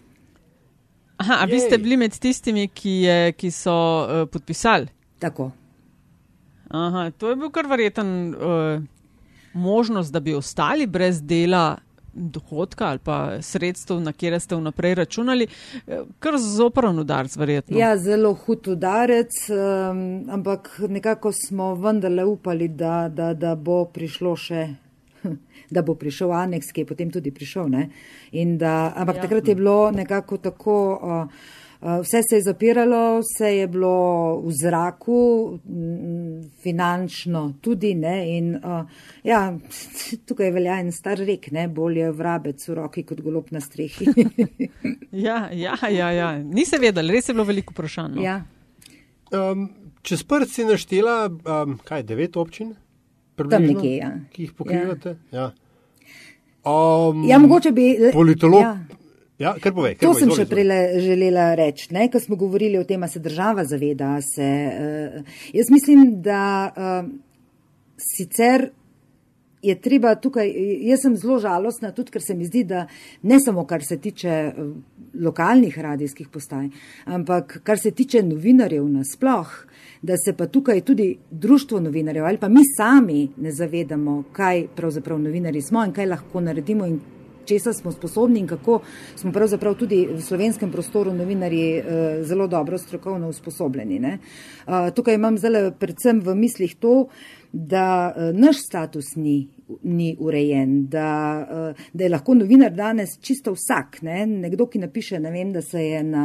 [1.20, 4.88] Aha, a vi ste bili med tistimi, ki, je, ki so uh, podpisali?
[5.20, 5.50] Tako.
[6.70, 8.82] Aha, to je bil kar verjeten uh,
[9.52, 11.78] možnost, da bi ostali brez dela
[12.12, 15.46] dohodka ali pa sredstev, na kjer ste vnaprej računali,
[15.86, 17.78] eh, kar zoprn udarc, verjetno.
[17.78, 24.36] Ja, zelo hud udarec, um, ampak nekako smo vendarle upali, da, da, da bo prišlo
[24.36, 24.68] še.
[25.70, 27.68] Da bo prišel aneks, ki je potem tudi prišel.
[28.58, 29.22] Da, ampak ja.
[29.22, 30.74] takrat je bilo nekako tako.
[30.98, 35.58] Uh, vse se je zapiralo, vse je bilo v zraku,
[36.62, 37.94] finančno tudi.
[37.94, 38.84] Ne, in, uh,
[39.24, 39.58] ja,
[40.28, 44.08] tukaj velja en star rek, ne, bolje vrabec v roki kot golob na strehi.
[45.26, 48.20] ja, ja, ja, ja, niste vedeli, res je bilo veliko vprašanj.
[48.20, 48.22] No.
[48.22, 48.42] Ja.
[49.32, 49.68] Um,
[50.02, 52.74] čez prst si naštela, um, kaj, devet občin?
[53.40, 54.12] Tam nekje, ja.
[54.34, 55.16] Ki jih pokrivate?
[55.32, 55.48] Ja.
[55.48, 55.68] Ja.
[56.60, 57.94] Um, ja, mogoče bi.
[58.12, 58.60] Politolog.
[58.60, 58.99] Ja.
[59.40, 60.66] Ja, kar povej, kar to povej, sem še prej
[61.00, 64.18] želela reči, ne, ko smo govorili o tem, da se država zaveda.
[64.20, 67.08] Se, uh, jaz mislim, da uh,
[67.96, 68.68] sicer
[69.64, 70.50] je treba tukaj,
[70.84, 72.84] jaz sem zelo žalostna, tudi ker se mi zdi, da
[73.22, 74.74] ne samo kar se tiče uh,
[75.24, 76.68] lokalnih radijskih postaj,
[77.08, 79.54] ampak kar se tiče novinarjev nasploh,
[80.04, 85.18] da se pa tukaj tudi društvo novinarjev ali pa mi sami ne zavedamo, kaj pravzaprav
[85.20, 87.00] novinari smo in kaj lahko naredimo in
[87.50, 88.80] česa smo sposobni in kako
[89.16, 91.84] smo pravzaprav tudi v slovenskem prostoru novinarji eh,
[92.24, 93.98] zelo dobro strokovno usposobljeni.
[93.98, 94.18] Ne.
[94.18, 97.08] Eh, tukaj imam zdaj predvsem v mislih to,
[97.52, 99.48] da eh, naš status ni,
[99.82, 104.00] ni urejen, da, da je lahko novinar danes čisto vsak.
[104.02, 104.24] Ne.
[104.26, 106.24] Nekdo, ki napiše, ne vem, da se je na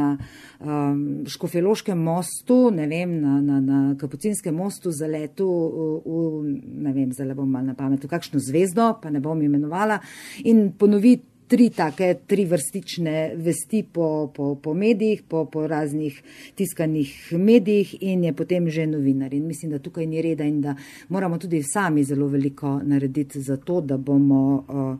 [0.60, 7.12] um, Škofeloškem mostu, ne vem, na, na, na Kapucinskem mostu zaletel v, v, ne vem,
[7.12, 10.00] zdaj bom mal na pamet, v kakšno zvezdo, pa ne bom imenovala,
[10.44, 11.16] in ponovi
[11.48, 16.22] tri take, tri vrstične vesti po, po, po medijih, po, po raznih
[16.54, 19.34] tiskanih medijih in je potem že novinar.
[19.34, 20.74] In mislim, da tukaj ni reda in da
[21.08, 24.96] moramo tudi sami zelo veliko narediti za to, da bomo uh,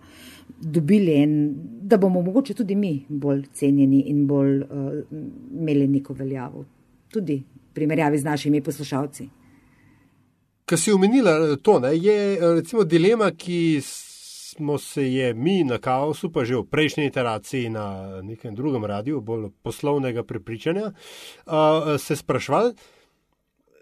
[0.61, 4.69] dobili in da bomo mogoče tudi mi bolj cenjeni in bolj uh,
[5.61, 6.65] imeli neko veljavo.
[7.09, 9.29] Tudi v primerjavi z našimi poslušalci.
[10.67, 13.81] Kar si omenila, to ne, je recimo dilema, ki
[14.57, 19.21] smo se je mi na kaosu, pa že v prejšnji iteraciji na nekem drugem radiju,
[19.21, 22.75] bolj poslovnega prepričanja, uh, se sprašvali.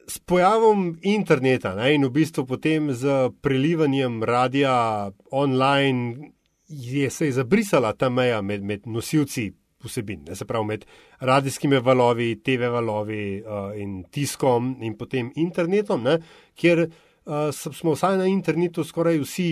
[0.07, 6.33] S pojavom interneta ne, in v bistvu potem z prelivanjem radia online
[6.69, 9.53] je se je zabrisala ta meja med, med nosilci
[9.85, 10.85] vsebin, ne, se pravi med
[11.21, 16.19] radijskimi valovi, TV valovi uh, in tiskom in potem internetom, ne,
[16.57, 19.49] kjer uh, smo vsaj na internetu skoraj vsi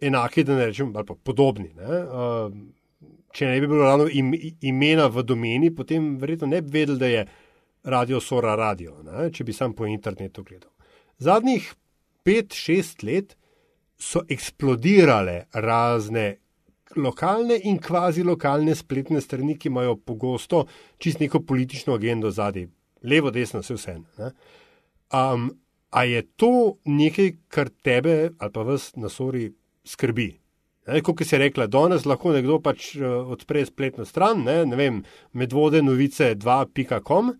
[0.00, 1.70] enaki, da ne rečem, ali pa podobni.
[1.76, 2.02] Ne?
[3.34, 4.08] Če ne bi bilo ravno
[4.62, 7.24] imena v domeni, potem verjetno ne bi vedeli, da je
[7.90, 9.30] radio Sora radio, ne?
[9.32, 10.70] če bi sam po internetu gledal.
[11.18, 11.66] Zadnjih
[12.24, 13.34] pet, šest let
[14.00, 16.26] so eksplodirale razne
[16.96, 20.64] lokalne in kvazi lokalne spletne strani, ki imajo pogosto
[20.98, 22.68] čist neko politično agendo zadaj,
[23.02, 23.96] levo, desno, vse vse.
[25.14, 25.50] Um,
[25.90, 29.52] a je to nekaj, kar tebe ali pa vas na Sori
[29.84, 30.34] skrbi.
[31.02, 35.00] Kot si rekla, danes lahko nekdo pač uh, odpre spletno stran, ne, ne vem,
[35.32, 37.32] medvode novice 2.com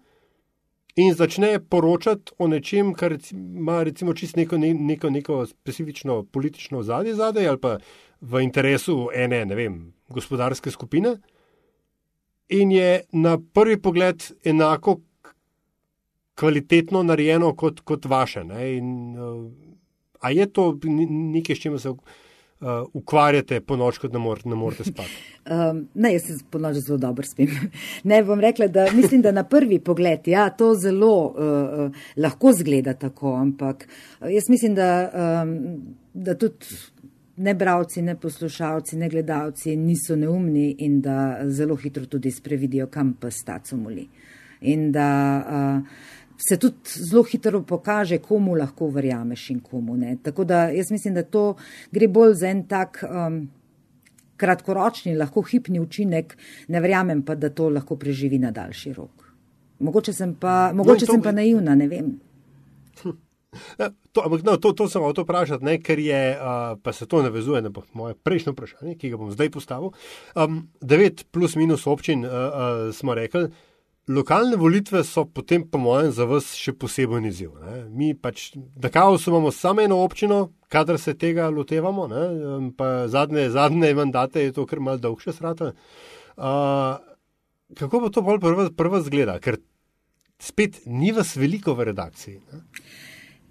[0.97, 7.15] in začne poročati o nečem, kar ima recimo čisto neko, neko, neko specifično politično zadje
[7.19, 7.77] zadaj ali pa
[8.21, 9.79] v interesu ene, ne vem,
[10.09, 11.19] gospodarske skupine.
[12.49, 15.01] In je na prvi pogled enako
[16.35, 18.41] kvalitetno narejeno kot, kot vaše.
[18.73, 19.51] In, uh,
[20.21, 21.93] a je to nekaj, s čimer se
[22.61, 25.17] uh, ukvarjate po noč, kot ne, mor ne morete spati?
[25.45, 27.51] Um, ne, jaz se po noč zelo dobro spim.
[28.11, 32.95] ne bom rekla, da mislim, da na prvi pogled ja, to zelo uh, lahko zgleda
[32.97, 33.85] tako, ampak
[34.25, 34.89] jaz mislim, da,
[35.45, 35.53] um,
[36.15, 36.81] da tudi.
[37.37, 43.17] Ne bravci, ne poslušalci, ne gledalci niso neumni in da zelo hitro tudi sprevidijo, kam
[43.21, 44.07] pa staco moli.
[44.71, 45.09] In da
[45.43, 45.97] uh,
[46.39, 50.17] se tudi zelo hitro pokaže, komu lahko verjameš in komu ne.
[50.23, 51.55] Tako da jaz mislim, da to
[51.93, 53.45] gre bolj za en tak um,
[54.37, 56.37] kratkoročni, lahko hipni učinek,
[56.69, 59.29] ne verjamem pa, da to lahko preživi na daljši rok.
[59.85, 62.15] Mogoče sem pa, no, mogoče no, to, sem pa naivna, ne vem.
[63.79, 67.07] Ja, to, ampak, no, to, to sem hotel vprašati, ne, ker je, uh, pa se
[67.07, 69.93] to navezuje na moje prejšnje vprašanje, ki ga bom zdaj postavil.
[70.35, 73.47] Um, devet plus minus občin uh, uh, smo rekli,
[74.09, 77.55] Lokalne volitve so potem, po mojem, za vas še poseben izziv.
[77.63, 77.87] Ne?
[77.89, 82.05] Mi pač na kaosu imamo samo eno občino, kadar se tega lotevamo,
[83.09, 85.73] zadnje, zadnje mandate je to kar mal dolg še srata.
[86.37, 87.01] Uh,
[87.81, 88.43] kako bo to bolj
[88.77, 89.39] prvo zgleda?
[89.41, 89.57] Ker
[90.37, 92.41] spet ni vas veliko v redakciji.
[92.53, 92.61] Ne?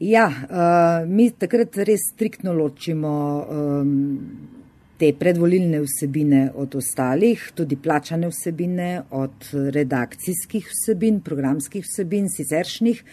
[0.06, 3.13] Ja, uh, mi takrat res striktno ločimo.
[3.50, 4.62] Um,
[4.97, 13.03] te predvolilne vsebine od ostalih, tudi plačane vsebine, od redakcijskih vsebin, programskih vsebin, siceršnjih.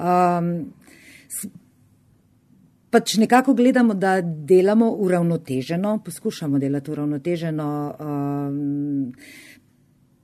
[0.00, 0.50] Um,
[2.90, 7.70] pač nekako gledamo, da delamo uravnoteženo, poskušamo delati uravnoteženo.
[8.00, 9.14] Um,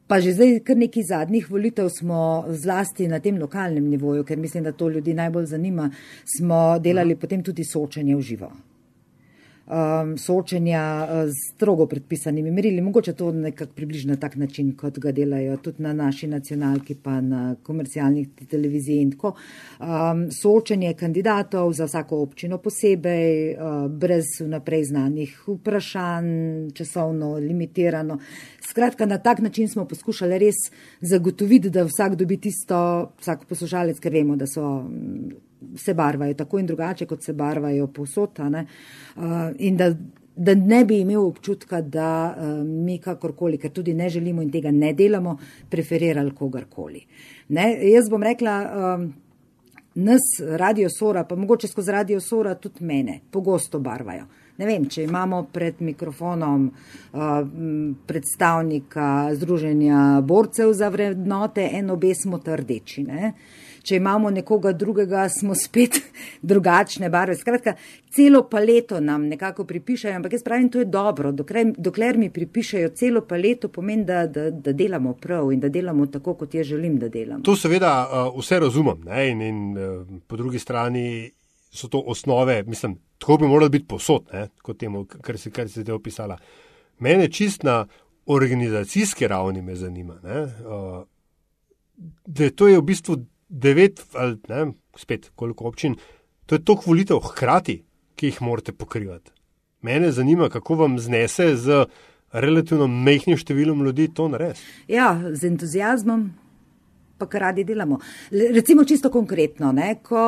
[0.07, 4.63] Pa že zdaj, kar nekaj zadnjih volitev smo zlasti na tem lokalnem nivoju, ker mislim,
[4.63, 5.89] da to ljudi najbolj zanima,
[6.37, 8.53] smo delali potem tudi soočanje v živo
[9.67, 12.81] um, soočenja uh, z strogo predpisanimi merili.
[12.81, 17.21] Mogoče to nekako približno na tak način, kot ga delajo tudi na naši nacionalki, pa
[17.21, 19.35] na komercialnih televiziji in tako.
[19.81, 28.19] Um, soočenje kandidatov za vsako občino posebej, uh, brez vnaprej znanih vprašanj, časovno limitirano.
[28.61, 30.57] Skratka, na tak način smo poskušali res
[31.01, 34.67] zagotoviti, da vsak dobi tisto, vsak poslušalec, ker vemo, da so
[35.77, 38.47] se barvajo tako in drugače, kot se barvajo posota.
[38.47, 39.23] Uh,
[39.59, 39.95] in da,
[40.37, 44.71] da ne bi imel občutka, da uh, mi kakorkoli, ker tudi ne želimo in tega
[44.71, 45.39] ne delamo,
[45.71, 47.05] preferirali kogarkoli.
[47.49, 47.71] Ne?
[47.91, 48.57] Jaz bom rekla,
[48.97, 49.13] um,
[49.95, 50.23] nas
[50.57, 54.27] radio sora, pa mogoče skozi radio sora tudi mene, pogosto barvajo.
[54.57, 57.21] Ne vem, če imamo pred mikrofonom uh,
[58.09, 63.05] predstavnika Združenja borcev za vrednote, en obe smo trdeči.
[63.05, 63.33] Ne?
[63.87, 66.01] Če imamo nekoga drugega, smo spet
[66.51, 67.37] drugačne barve.
[67.39, 67.77] Skratka,
[68.13, 71.33] celo paleto nam nekako pripišajo, ampak jaz pravim, to je dobro.
[71.33, 76.07] Dokler, dokler mi pripišajo celo paleto, pomeni, da, da, da delamo prav in da delamo
[76.11, 77.45] tako, kot jaz želim, da delamo.
[77.47, 79.29] To seveda uh, vse razumem ne?
[79.31, 81.31] in, in uh, po drugi strani
[81.77, 84.49] so to osnove, mislim, tako bi moralo biti posod, ne?
[84.63, 86.39] kot temu, kar si, zdaj opisala.
[86.99, 87.85] Mene čist na
[88.27, 91.05] organizacijski ravni me zanima, uh,
[92.27, 93.17] da to je v bistvu
[93.49, 95.97] devet ali ne, spet koliko občin,
[96.47, 97.83] to je toliko volitev hkrati,
[98.17, 99.31] ki jih morate pokrivati.
[99.83, 101.85] Mene zanima, kako vam znese z
[102.33, 104.65] relativno mehkim številom ljudi to narediti.
[104.89, 106.27] Ja, z entuzijazmom.
[107.17, 107.97] Pa kar radi delamo.
[108.31, 109.95] Recimo čisto konkretno, ne?
[110.05, 110.19] ko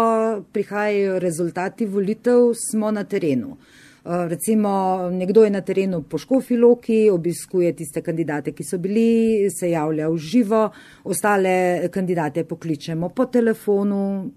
[0.52, 3.50] prihajajo rezultati volitev, smo na terenu.
[3.52, 3.87] Uh,
[4.28, 10.08] recimo, nekdo je na terenu po Škofiloki, obiskuje tiste kandidate, ki so bili, se javlja
[10.08, 10.62] v živo,
[11.04, 14.30] ostale kandidate pokličemo po telefonu.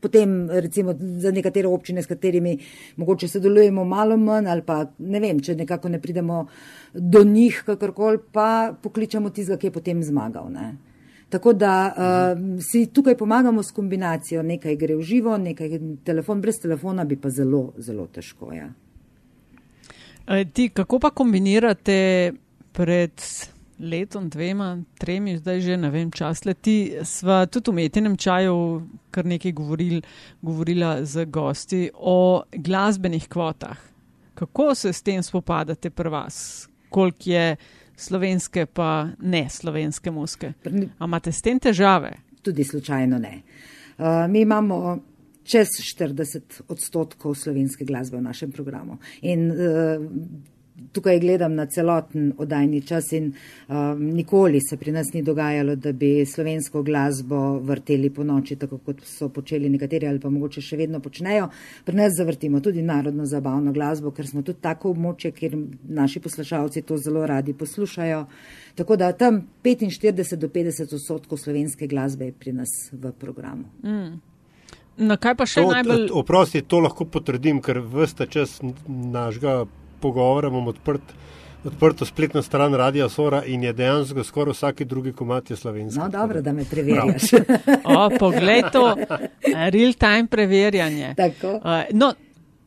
[0.00, 2.58] Potem, recimo, za nekatere občine, s katerimi
[2.96, 6.44] mogoče sodelujemo malo manj, ali pa ne vem, če nekako ne pridemo
[6.92, 10.52] do njih, kakorkoli, pa pokličemo tistega, ki je potem zmagal.
[10.52, 10.74] Ne.
[11.32, 16.60] Tako da uh, si tukaj pomagamo s kombinacijo, nekaj gre v živo, nekaj telefon, brez
[16.60, 18.52] telefona bi pa zelo, zelo težko.
[18.52, 18.68] Ja.
[20.26, 22.32] E, ti, kako pa kombinirate
[22.72, 23.22] pred
[23.78, 28.56] letom, dvema, tremi, zdaj že ne vem, čas leti, sva tudi v metenem čaju
[29.10, 30.00] kar nekaj govoril,
[30.42, 33.78] govorila z gosti o glasbenih kvotah.
[34.34, 36.68] Kako se s tem spopadate pri vas?
[36.88, 37.56] Koliko je
[37.96, 40.52] slovenske pa ne slovenske muske?
[40.98, 42.12] A imate s tem težave?
[42.42, 43.42] Tudi slučajno ne.
[43.98, 44.98] Uh, mi imamo
[45.44, 48.98] čez 40 odstotkov slovenske glasbe v našem programu.
[49.22, 50.02] In uh,
[50.92, 55.92] tukaj gledam na celoten oddajni čas in uh, nikoli se pri nas ni dogajalo, da
[55.92, 60.76] bi slovensko glasbo vrteli po noči, tako kot so počeli nekateri ali pa mogoče še
[60.76, 61.48] vedno počnejo.
[61.84, 65.56] Pri nas zavrtimo tudi narodno zabavno glasbo, ker smo tudi tako območje, kjer
[65.88, 68.26] naši poslušalci to zelo radi poslušajo.
[68.74, 73.70] Tako da tam 45 do 50 odstotkov slovenske glasbe je pri nas v programu.
[73.84, 74.33] Mm.
[74.96, 76.08] Na kaj pa še to, najbolj?
[76.14, 79.64] Oprosti, to lahko potrdim, ker vsta čas našega
[80.02, 81.14] pogovora imam odprt.
[81.64, 85.98] Odprto spletno stran Radia Sora in je dejansko skoraj vsaki drugi komat je slovenski.
[85.98, 87.30] No, dobro, da me preverjaš.
[87.96, 88.82] o, poglej to,
[89.72, 91.14] real time preverjanje.
[91.16, 91.54] Tako.
[91.64, 92.10] Uh, no,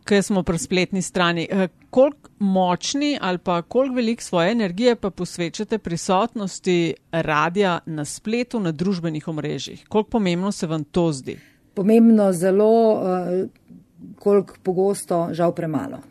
[0.01, 5.09] ker smo pri spletni strani, uh, koliko močni ali pa koliko velik svoje energije pa
[5.09, 9.85] posvečate prisotnosti radia na spletu, na družbenih omrežjih?
[9.89, 11.37] Koliko pomembno se vam to zdi?
[11.77, 16.01] Pomembno, zelo, uh, koliko pogosto, žal premalo.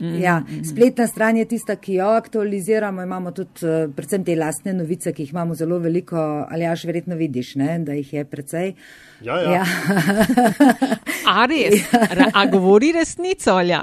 [0.00, 0.64] Mm, ja, mm.
[0.64, 3.02] spletna stran je tista, ki jo aktualiziramo.
[3.04, 6.88] Imamo tudi uh, predvsem te lastne novice, ki jih imamo zelo veliko, ali ja, še
[6.88, 8.74] verjetno vidiš, ne, da jih je precej.
[9.20, 9.50] Ja, ja.
[9.52, 9.64] ja.
[11.34, 11.92] a res?
[11.92, 12.30] Ja.
[12.34, 13.82] A govori resnico, ali ja?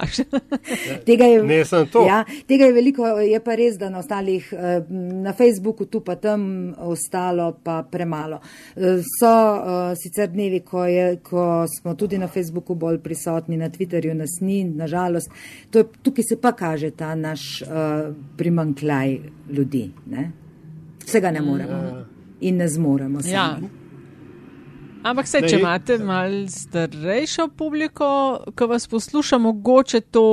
[1.08, 1.58] tega, ne,
[2.06, 4.90] ja, tega je veliko, je pa res, da na ostalih, uh,
[5.22, 8.40] na Facebooku tu pa tam ostalo pa premalo.
[8.76, 13.70] Uh, so uh, sicer dnevi, ko, je, ko smo tudi na Facebooku bolj prisotni, na
[13.70, 15.30] Twitterju nas ni, nažalost.
[15.70, 19.18] To je tukaj se pa kaže ta naš uh, primankljaj
[19.50, 19.90] ljudi.
[20.06, 20.30] Ne?
[21.06, 22.04] Vsega ne moremo ja.
[22.40, 23.20] in ne zmoremo.
[23.24, 23.58] Ja.
[25.02, 28.08] Ampak se, če imate malo starejšo publiko,
[28.58, 30.24] ki vas posluša, mogoče to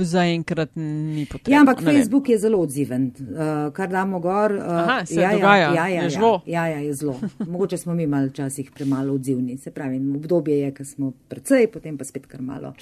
[0.00, 1.54] zaenkrat ni potrebno.
[1.54, 4.56] Ja, ampak Facebook je zelo odziven, uh, kar damo gor.
[4.56, 6.32] Uh, Aha, se ja, dogaja, ja, ja, ja, je žlo.
[6.46, 7.18] Ja, ja, je zelo.
[7.38, 9.58] Mogoče smo mi malo včasih premalo odzivni.
[9.58, 12.72] Se pravi, obdobje je, ko smo precej, potem pa spet kar malo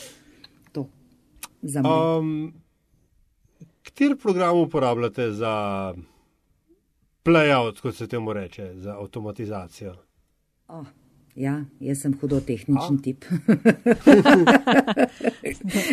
[0.72, 0.86] to
[1.62, 1.88] za me.
[1.90, 2.52] Um,
[3.82, 5.54] Kateri program uporabljate za
[7.26, 9.96] playout, kot se temu reče, za avtomatizacijo?
[10.68, 10.86] Oh,
[11.36, 13.02] ja, jaz sem hudo tehničen A?
[13.02, 13.24] tip.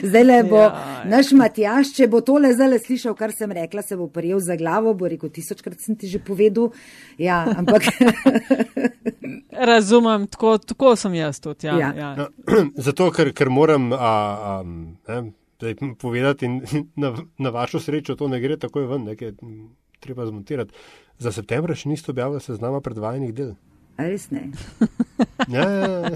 [0.09, 1.03] zdaj le bo Ja.
[1.07, 4.93] naš Matjaš, če bo tole zdaj slišal, kar sem rekla, se bo prijel za glavo,
[4.93, 6.71] bo rekel, tisočkrat sem ti že povedal.
[7.17, 7.87] Ja, ampak
[9.71, 11.67] Razumem, tako, tako sem jaz tudi.
[11.67, 11.93] Ja, ja.
[11.95, 12.15] Ja.
[12.15, 12.27] No,
[12.87, 15.19] zato, ker, ker moram a, a, ne,
[15.99, 16.47] povedati,
[17.01, 19.35] na, na vašo srečo to ne gre takoj ven, nekaj
[19.99, 20.75] treba zmontirati.
[21.19, 23.55] Za september še niste objavili seznama predvajanih del.
[23.99, 24.47] A res ne.
[25.51, 26.09] Ja, ja, ja.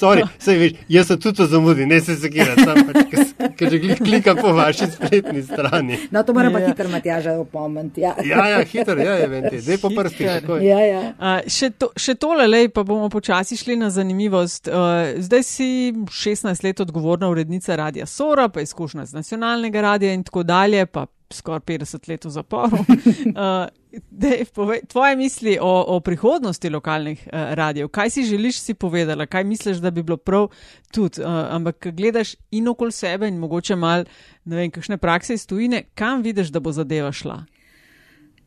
[0.00, 4.40] Sorry, sej, veš, jaz sem tudi zamudil, ne se sekirati, sam pač, ker že klikam
[4.40, 5.96] po vaši spletni strani.
[6.12, 6.68] No, to moram pa Ja.
[6.68, 8.02] hitro Matjaža opomniti.
[8.04, 8.12] Ja.
[8.24, 10.26] Ja, ja, hiter, ja, je venti, zdaj po prsti.
[10.66, 11.00] Ja, ja.
[11.16, 14.68] Uh, še, to, še tole, lej, pa bomo počasi šli na zanimivost.
[14.68, 15.70] Uh, zdaj si
[16.10, 21.06] 16 let odgovorna urednica Radia Sora, pa izkušnja z nacionalnega radia in tako dalje, pa
[21.30, 22.84] skoraj 50 let v zaporu.
[23.30, 23.66] Uh,
[24.10, 29.26] dej, povej, tvoje misli o, o prihodnosti lokalnih uh, radijev, kaj si želiš si povedala,
[29.26, 30.48] kaj misliš, da bi bilo prav
[30.92, 34.04] tudi, uh, ampak gledaš in okoli sebe in mogoče mal,
[34.44, 37.44] ne vem, kakšne prakse iz tujine, kam vidiš, da bo zadeva šla?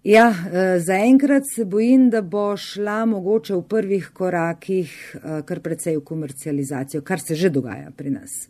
[0.03, 5.97] Ja, eh, zaenkrat se bojim, da bo šla mogoče v prvih korakih eh, kar precej
[5.97, 8.49] v komercializacijo, kar se že dogaja pri nas.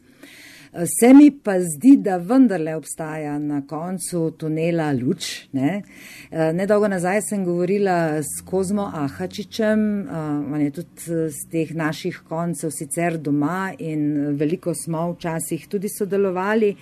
[0.73, 5.47] Eh, Se mi pa zdi, da vendarle obstaja na koncu tunela luč.
[5.51, 5.83] Ne?
[6.31, 10.13] Eh, Nedolgo nazaj sem govorila s Kozmo Ahačičem, eh,
[10.53, 15.89] on je tudi eh, z teh naših koncev sicer doma in veliko smo včasih tudi
[15.89, 16.75] sodelovali.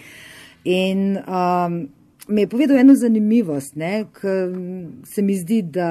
[0.63, 1.89] In um,
[2.27, 4.33] mi je povedal eno zanimivost, ki
[5.05, 5.89] se mi zdi, da,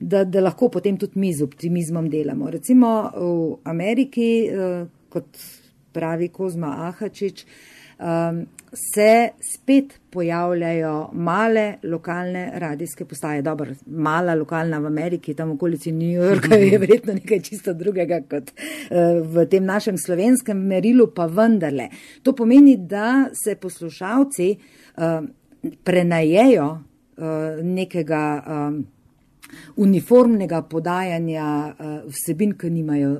[0.00, 2.50] da, da lahko potem tudi mi z optimizmom delamo.
[2.50, 5.61] Recimo v Ameriki, eh, kot
[5.92, 7.44] pravi Kozma Ahačič,
[7.98, 13.42] um, se spet pojavljajo male lokalne radijske postaje.
[13.42, 18.22] Dobro, mala lokalna v Ameriki, tam v okolici New Yorka je verjetno nekaj čisto drugega
[18.30, 21.88] kot uh, v tem našem slovenskem merilu, pa vendarle.
[22.22, 25.20] To pomeni, da se poslušalci uh,
[25.84, 28.86] prenajejo uh, nekega um,
[29.76, 33.18] uniformnega podajanja uh, vsebin, ki nimajo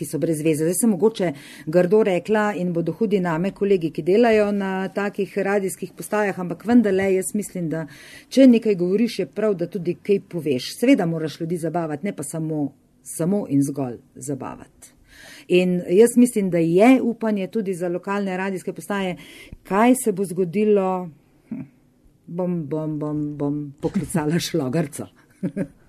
[0.00, 0.64] ki so brez veze.
[0.64, 1.32] Zdaj sem mogoče
[1.66, 7.10] grdo rekla in bodo hudi name kolegi, ki delajo na takih radijskih postajah, ampak vendarle
[7.14, 7.84] jaz mislim, da
[8.32, 10.72] če nekaj govoriš, je prav, da tudi kaj poveš.
[10.78, 12.70] Seveda moraš ljudi zabavati, ne pa samo,
[13.04, 14.96] samo in zgolj zabavati.
[15.60, 19.16] In jaz mislim, da je upanje tudi za lokalne radijske postaje,
[19.68, 21.10] kaj se bo zgodilo,
[21.50, 21.66] hm,
[22.26, 25.10] bom, bom, bom, bom poklicala šlogarco.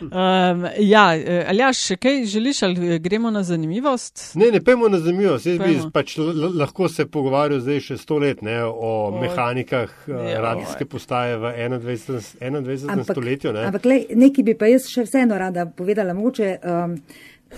[0.00, 1.04] Um, ja,
[1.48, 4.32] Aljaš, še kaj želiš ali gremo na zanimivost?
[4.38, 5.90] Ne, ne pojmo na zemljo, jaz bi Pojmo.
[5.94, 6.16] pač
[6.58, 9.20] lahko se pogovarjal zdaj še sto let ne, o Oj.
[9.20, 10.34] mehanikah eh, Joj.
[10.42, 12.38] radijske postaje v 21.
[12.40, 13.04] 21.
[13.12, 13.52] stoletju.
[13.52, 13.66] Ne.
[13.70, 16.58] ampak lej, nekaj bi pa jaz še vseeno rada povedala, mogoče.
[16.62, 16.98] Um,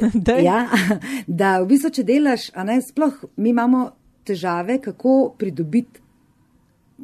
[0.27, 0.45] Dej.
[0.47, 0.69] Ja,
[1.41, 3.89] da v bistvu, če delaš, a ne sploh, mi imamo
[4.27, 6.01] težave, kako pridobiti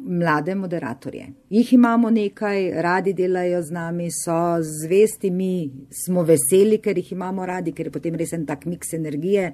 [0.05, 1.27] mlade moderatorje.
[1.49, 7.45] Jih imamo nekaj, radi delajo z nami, so zvesti, mi smo veseli, ker jih imamo
[7.45, 9.51] radi, ker je potem res en tak miks energije,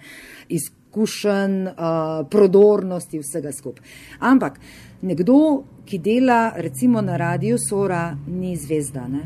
[0.50, 3.86] izkušenj, uh, prodornosti, vsega skupaj.
[4.20, 4.60] Ampak
[5.02, 9.08] nekdo, ki dela recimo na radiju Sora, ni zvezda.
[9.08, 9.24] Ne?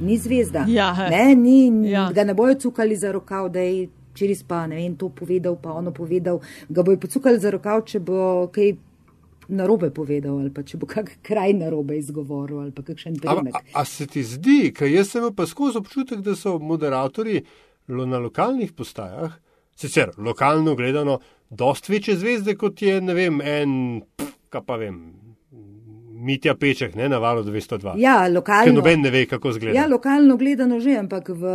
[0.00, 0.64] Ni zvezda.
[0.68, 0.92] Ja.
[1.10, 2.10] Ne, ni, Ja.
[2.14, 5.72] Ga ne bojo cukali za rokav, da je čiris pa ne vem, to povedal, pa
[5.72, 6.40] ono povedal.
[6.68, 8.74] Ga bojo pocukali za rokav, če bo kaj
[9.50, 13.54] narobe povedal ali pa če bo kak kraj narobe izgovoril ali pa kakšen A, primek.
[13.54, 17.42] a, a se ti zdi, ker jaz sem pa skozi občutek, da so moderatorji
[17.88, 19.34] lo, na lokalnih postajah,
[19.76, 21.18] sicer lokalno gledano,
[21.50, 23.72] dost večje zvezde kot je, ne vem, en,
[24.48, 25.00] kaj pa vem,
[26.20, 27.94] Mitja Peček, ne na valu 202.
[27.96, 28.72] Ja, Ker lokalno.
[28.74, 29.72] noben ne ve, kako zgleda.
[29.72, 31.54] Ja, lokalno gledano že, ampak v,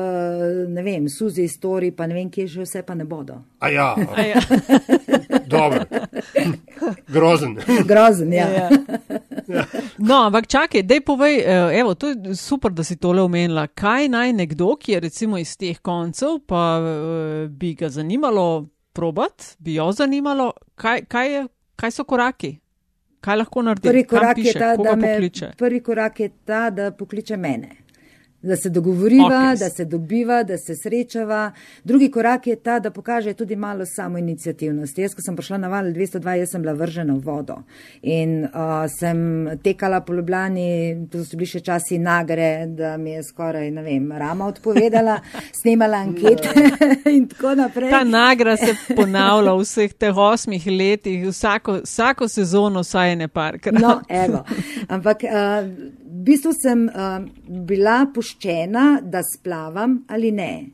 [0.68, 3.38] ne vem, Suzi istoriji, pa ne vem, kje še vse pa ne bodo.
[3.62, 4.42] A ja, A ja.
[5.46, 5.86] dobro.
[7.16, 7.56] Grozen.
[7.90, 8.48] Grozen, ja.
[8.50, 8.70] Ja.
[9.98, 13.68] No, ampak čakaj, dej povej, eh, evo, to je super, da si tole omenila.
[13.68, 16.92] Kaj naj nekdo, ki je recimo iz teh koncev, pa eh,
[17.48, 21.42] bi ga zanimalo probat, bi jo zanimalo, kaj, kaj, je,
[21.76, 22.56] kaj so koraki?
[23.22, 23.90] Kaj lahko naredi?
[23.90, 24.60] Prvi korak, je piše?
[24.60, 25.52] ta, Koga da me, pokliče?
[25.58, 27.85] prvi korak je ta, da pokliče mene.
[28.46, 29.60] Da se dogovoriva, Okay.
[29.60, 31.52] da se dobiva, da se srečava.
[31.84, 34.98] Drugi korak je ta, da pokaže tudi malo samo inicijativnost.
[34.98, 37.58] Jaz, ko sem prišla na val 202, jaz sem bila vržena v vodo
[38.02, 38.50] in uh,
[39.00, 43.84] sem tekala po Ljubljani, to so bili še časi nagre, da mi je skoraj, ne
[43.84, 45.20] vem, rama odpovedala,
[45.62, 46.54] snemala ankete
[47.16, 47.92] in tako naprej.
[47.92, 53.80] Ta nagra se ponavlja v vseh teh osmih letih, vsako, vsako sezono, saj ne parkrat.
[53.82, 54.44] No, evo.
[54.88, 58.06] Ampak uh, v bistvu sem uh, bila
[58.36, 60.70] puščena, da splavam ali ne.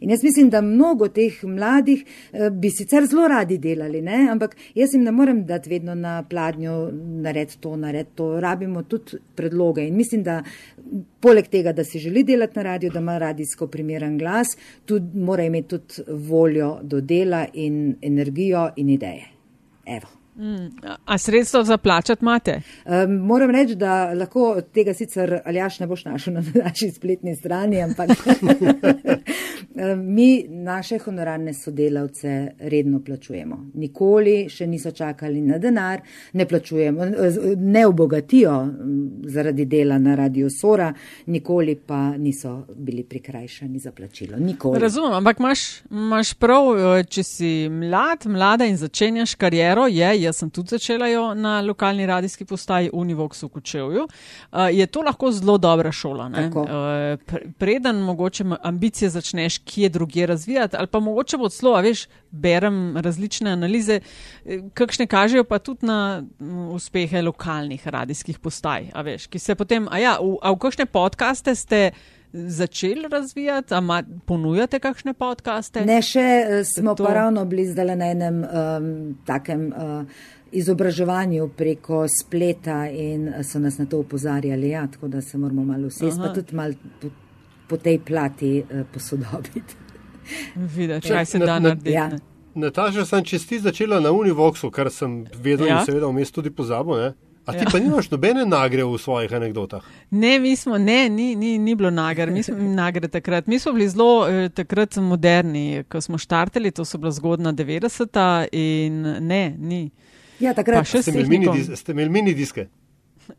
[0.00, 4.28] In jaz mislim, da mnogo teh mladih uh, bi sicer zelo radi delali, ne?
[4.30, 6.90] ampak jaz jim ne morem dati vedno na pladnju,
[7.22, 8.40] nared to, nared to.
[8.40, 9.86] Rabimo tudi predloge.
[9.86, 10.42] In mislim, da
[11.20, 14.56] poleg tega, da si želi delati na radiju, da ima radijsko primeren glas,
[14.86, 19.30] tudi mora imeti tudi voljo do dela in energijo in ideje.
[19.86, 20.21] Evo.
[21.04, 22.60] A sredstvo za plačati imate?
[22.84, 27.82] Um, moram reči, da lahko tega sicer Aljaš ne boš našel na naši spletni strani,
[27.82, 28.08] ampak
[29.96, 33.70] mi naše honorarne sodelavce redno plačujemo.
[33.74, 36.00] Nikoli še niso čakali na denar,
[36.32, 37.06] ne plačujemo,
[37.56, 40.92] ne obogatijo um, zaradi dela na Radio Sora,
[41.26, 44.38] nikoli pa niso bili prikrajšani za plačilo.
[44.38, 44.80] Nikoli.
[44.80, 50.42] Razumem, ampak imaš, imaš prav, eh, če si mlad, mlada in začenjaš kariero, je, jaz
[50.42, 54.06] sem tudi začela jo na lokalni radijski postaji Univox v Kučevju,
[54.72, 56.30] je to lahko zelo dobra šola.
[57.58, 62.96] preden mogoče ambicije začneš kje drugje razvijati, ali pa mogoče bo celo, a veš, berem
[62.96, 64.00] različne analize,
[64.44, 69.54] eh, kakšne kažejo pa tudi na mm, uspehe lokalnih radijskih postaj, a veš, ki se
[69.54, 71.90] potem, a ja, v, a v kakšne podkaste ste
[72.32, 75.84] začeli razvijati, a ma, ponujate kakšne podkaste?
[75.86, 80.04] Ne, še eh, smo To- pa ravno bili zdaj na enem um, takem uh,
[80.52, 85.64] izobraževanju preko spleta in eh, so nas na to upozarjali, ja, tako da se moramo
[85.64, 86.74] malo vsesti, pa tudi malo
[87.72, 89.74] po, tej plati uh, posodobiti.
[90.76, 91.90] Videti, kaj se Na- da na- narediti.
[91.92, 92.10] Ja.
[92.54, 95.78] Nataša, sem čez ti začela na Univoxu, kar sem vedel Ja.
[95.78, 96.96] in seveda vmes tudi pozabil.
[96.96, 97.12] Ne?
[97.42, 97.70] A ti Ja.
[97.72, 99.82] pa nimaš nobene nagre v svojih anegdotah?
[100.12, 103.46] Ne, mi smo, ne, ni, ni, ni bilo nagar, mi smo nagre takrat.
[103.46, 108.46] Mi smo bili zelo eh, takrat moderni, ko smo štartali, to so bila zgodna 90-ta
[108.52, 109.90] in ne, ni.
[110.38, 112.68] Ja, Pa takrat še s Ste imeli mini, dis- mini diske?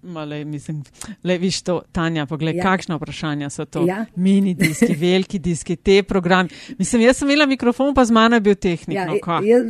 [0.02, 0.84] Male, mislim,
[1.24, 2.64] le viš to, Tanja, poglej, ja.
[2.64, 3.86] Kakšna vprašanja so to.
[3.88, 4.06] Ja.
[4.16, 6.50] Mini diski, veliki diski, te programi.
[6.78, 8.96] Mislim, jaz sem imela mikrofon, pa z mano je bil tehnik.
[8.98, 9.64] ja, no, kva, jaz,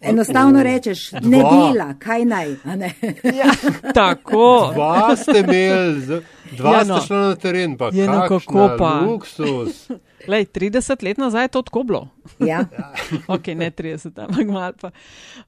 [0.00, 1.72] enostavno rečeš, ne Dva.
[1.72, 2.54] dela, kaj naj.
[2.64, 2.92] a ne.
[3.24, 3.50] ja,
[3.94, 4.70] tako.
[4.74, 6.22] Dva ste imeli,
[6.56, 6.98] dva Ja, no.
[6.98, 9.00] ste šli na teren, pa kakšna kako pa.
[9.06, 9.88] luksus.
[10.28, 12.08] Lej, 30 let nazaj je to tako bilo.
[12.38, 12.64] Ja.
[13.34, 14.90] ok, ne 30, ampak malo pa.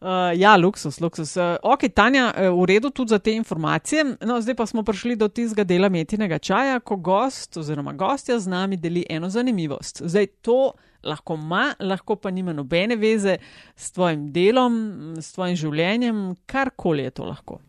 [0.01, 1.37] Uh, ja, luksus, luksus.
[1.37, 4.05] Uh, ok, Tanja, uh, v redu tudi za te informacije.
[4.27, 8.51] No, zdaj pa smo prišli do tistega dela metinega čaja, ko gost oziroma gostja z
[8.51, 10.03] nami deli eno zanimivost.
[10.05, 10.73] Zdaj to
[11.05, 13.37] lahko ima, lahko pa nima nobene veze
[13.77, 14.75] s tvojim delom,
[15.21, 17.61] s tvojim življenjem, karkoli je to lahko.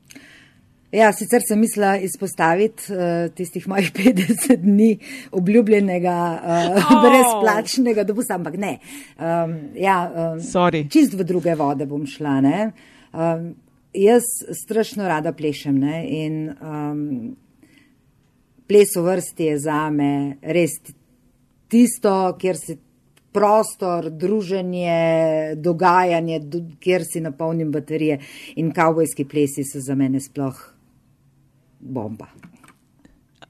[0.95, 4.91] Ja, sicer sem mislila izpostaviti uh, tistih mojih 50 dni
[5.35, 7.01] obljubljenega uh, Oh.
[7.03, 8.77] brezplačnega dopusta, ampak ne.
[9.19, 10.85] Um, ja, um, Sorry.
[10.91, 12.37] čist v druge vode bom šla.
[12.41, 12.59] Ne?
[13.11, 13.49] Um,
[13.93, 14.23] jaz
[14.63, 15.99] strašno rada plešem ne?
[16.07, 17.35] in um,
[18.67, 20.77] ples v vrsti je za me res
[21.67, 22.77] tisto, kjer si
[23.35, 28.21] prostor, druženje, dogajanje, do, kjer si napolnim baterije
[28.55, 30.74] in kavbojski plesi so za mene sploh
[31.80, 32.28] bomba.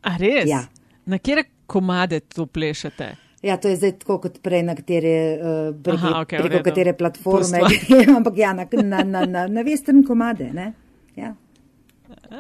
[0.02, 0.50] A res?
[0.50, 0.64] Ja.
[1.06, 3.16] Na kere komade to plešete?
[3.46, 6.94] Ja, to je zdaj tako kot prej, na katere, uh, preko, Aha, okay, preko katere
[6.98, 7.60] platforme,
[8.18, 10.50] ampak ja, na, na, na, na, na western komade.
[10.54, 10.72] Ne?
[11.16, 11.36] Ja.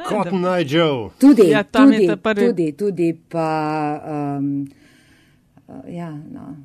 [0.10, 1.10] Cotton Eye Joe.
[1.20, 3.50] Tudi, Ja, tudi, prvi- tudi, tudi pa.
[4.38, 4.66] Um,
[5.88, 6.56] ja, no.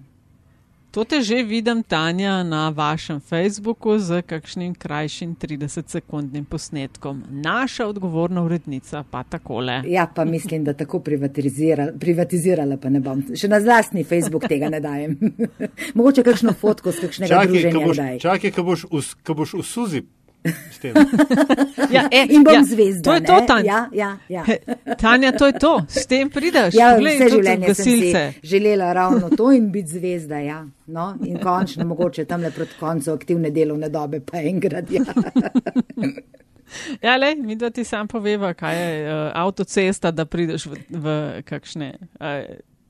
[0.91, 7.22] To te že vidim, Tanja, na vašem Facebooku z kakšnim krajšim 30-sekundnim posnetkom.
[7.30, 9.82] Naša odgovorna urednica pa takole.
[9.86, 13.22] ja, pa mislim, da tako privatizirala, privatizirala pa ne bom.
[13.36, 15.14] Še na zlastni Facebook tega ne dajem.
[15.95, 18.18] Mogoče kakšno fotko z kakšnega Čakaj, druženja boš, daj.
[18.18, 20.03] čakaj, ko boš, v, ko boš v suzi.
[21.91, 23.11] Ja, e, In bom ja, zvezda.
[23.11, 23.47] To je to, ne?
[23.47, 23.88] Tanja.
[23.93, 24.95] Ja, ja, ja.
[24.97, 25.84] Tanja, to je to.
[25.88, 26.74] S tem prideš.
[26.74, 28.22] Ja, Poglej, vse tudi življenje sem gasilce.
[28.32, 30.38] si želela ravno to in biti zvezda.
[30.38, 30.61] Ja.
[30.86, 34.91] No, in končno, mogoče tam le proti koncu aktivne delovne dobe, pa enkrat.
[34.91, 35.05] Ja.
[37.03, 41.14] Ja, le, mi da ti sam poveva, kaj je uh, avtocesta, da prideš v, v
[41.43, 42.26] kakšne uh,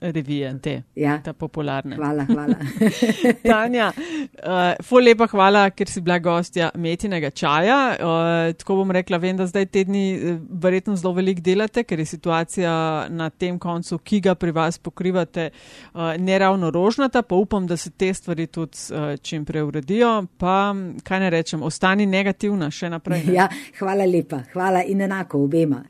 [0.00, 1.20] revije, te, ja.
[1.24, 1.96] ta popularne.
[1.96, 2.54] Hvala, hvala.
[3.50, 7.78] Tanja, uh, ful lepa hvala, ker si bila gostja metinega čaja.
[8.00, 12.72] Uh, tako bom rekla, vem, da zdaj tedni verjetno zelo veliko delate, ker je situacija
[13.10, 15.50] na tem koncu, ki ga pri vas pokrivate,
[15.92, 20.16] uh, neravno rožnata, pa upam, da se te stvari tudi uh, čim prej uredijo.
[20.38, 20.74] Pa
[21.04, 23.26] kaj ne rečem, ostani negativna še naprej.
[23.28, 23.38] Ne?
[23.40, 23.48] Ja,
[23.78, 25.84] hvala lepa, hvala in enako obema.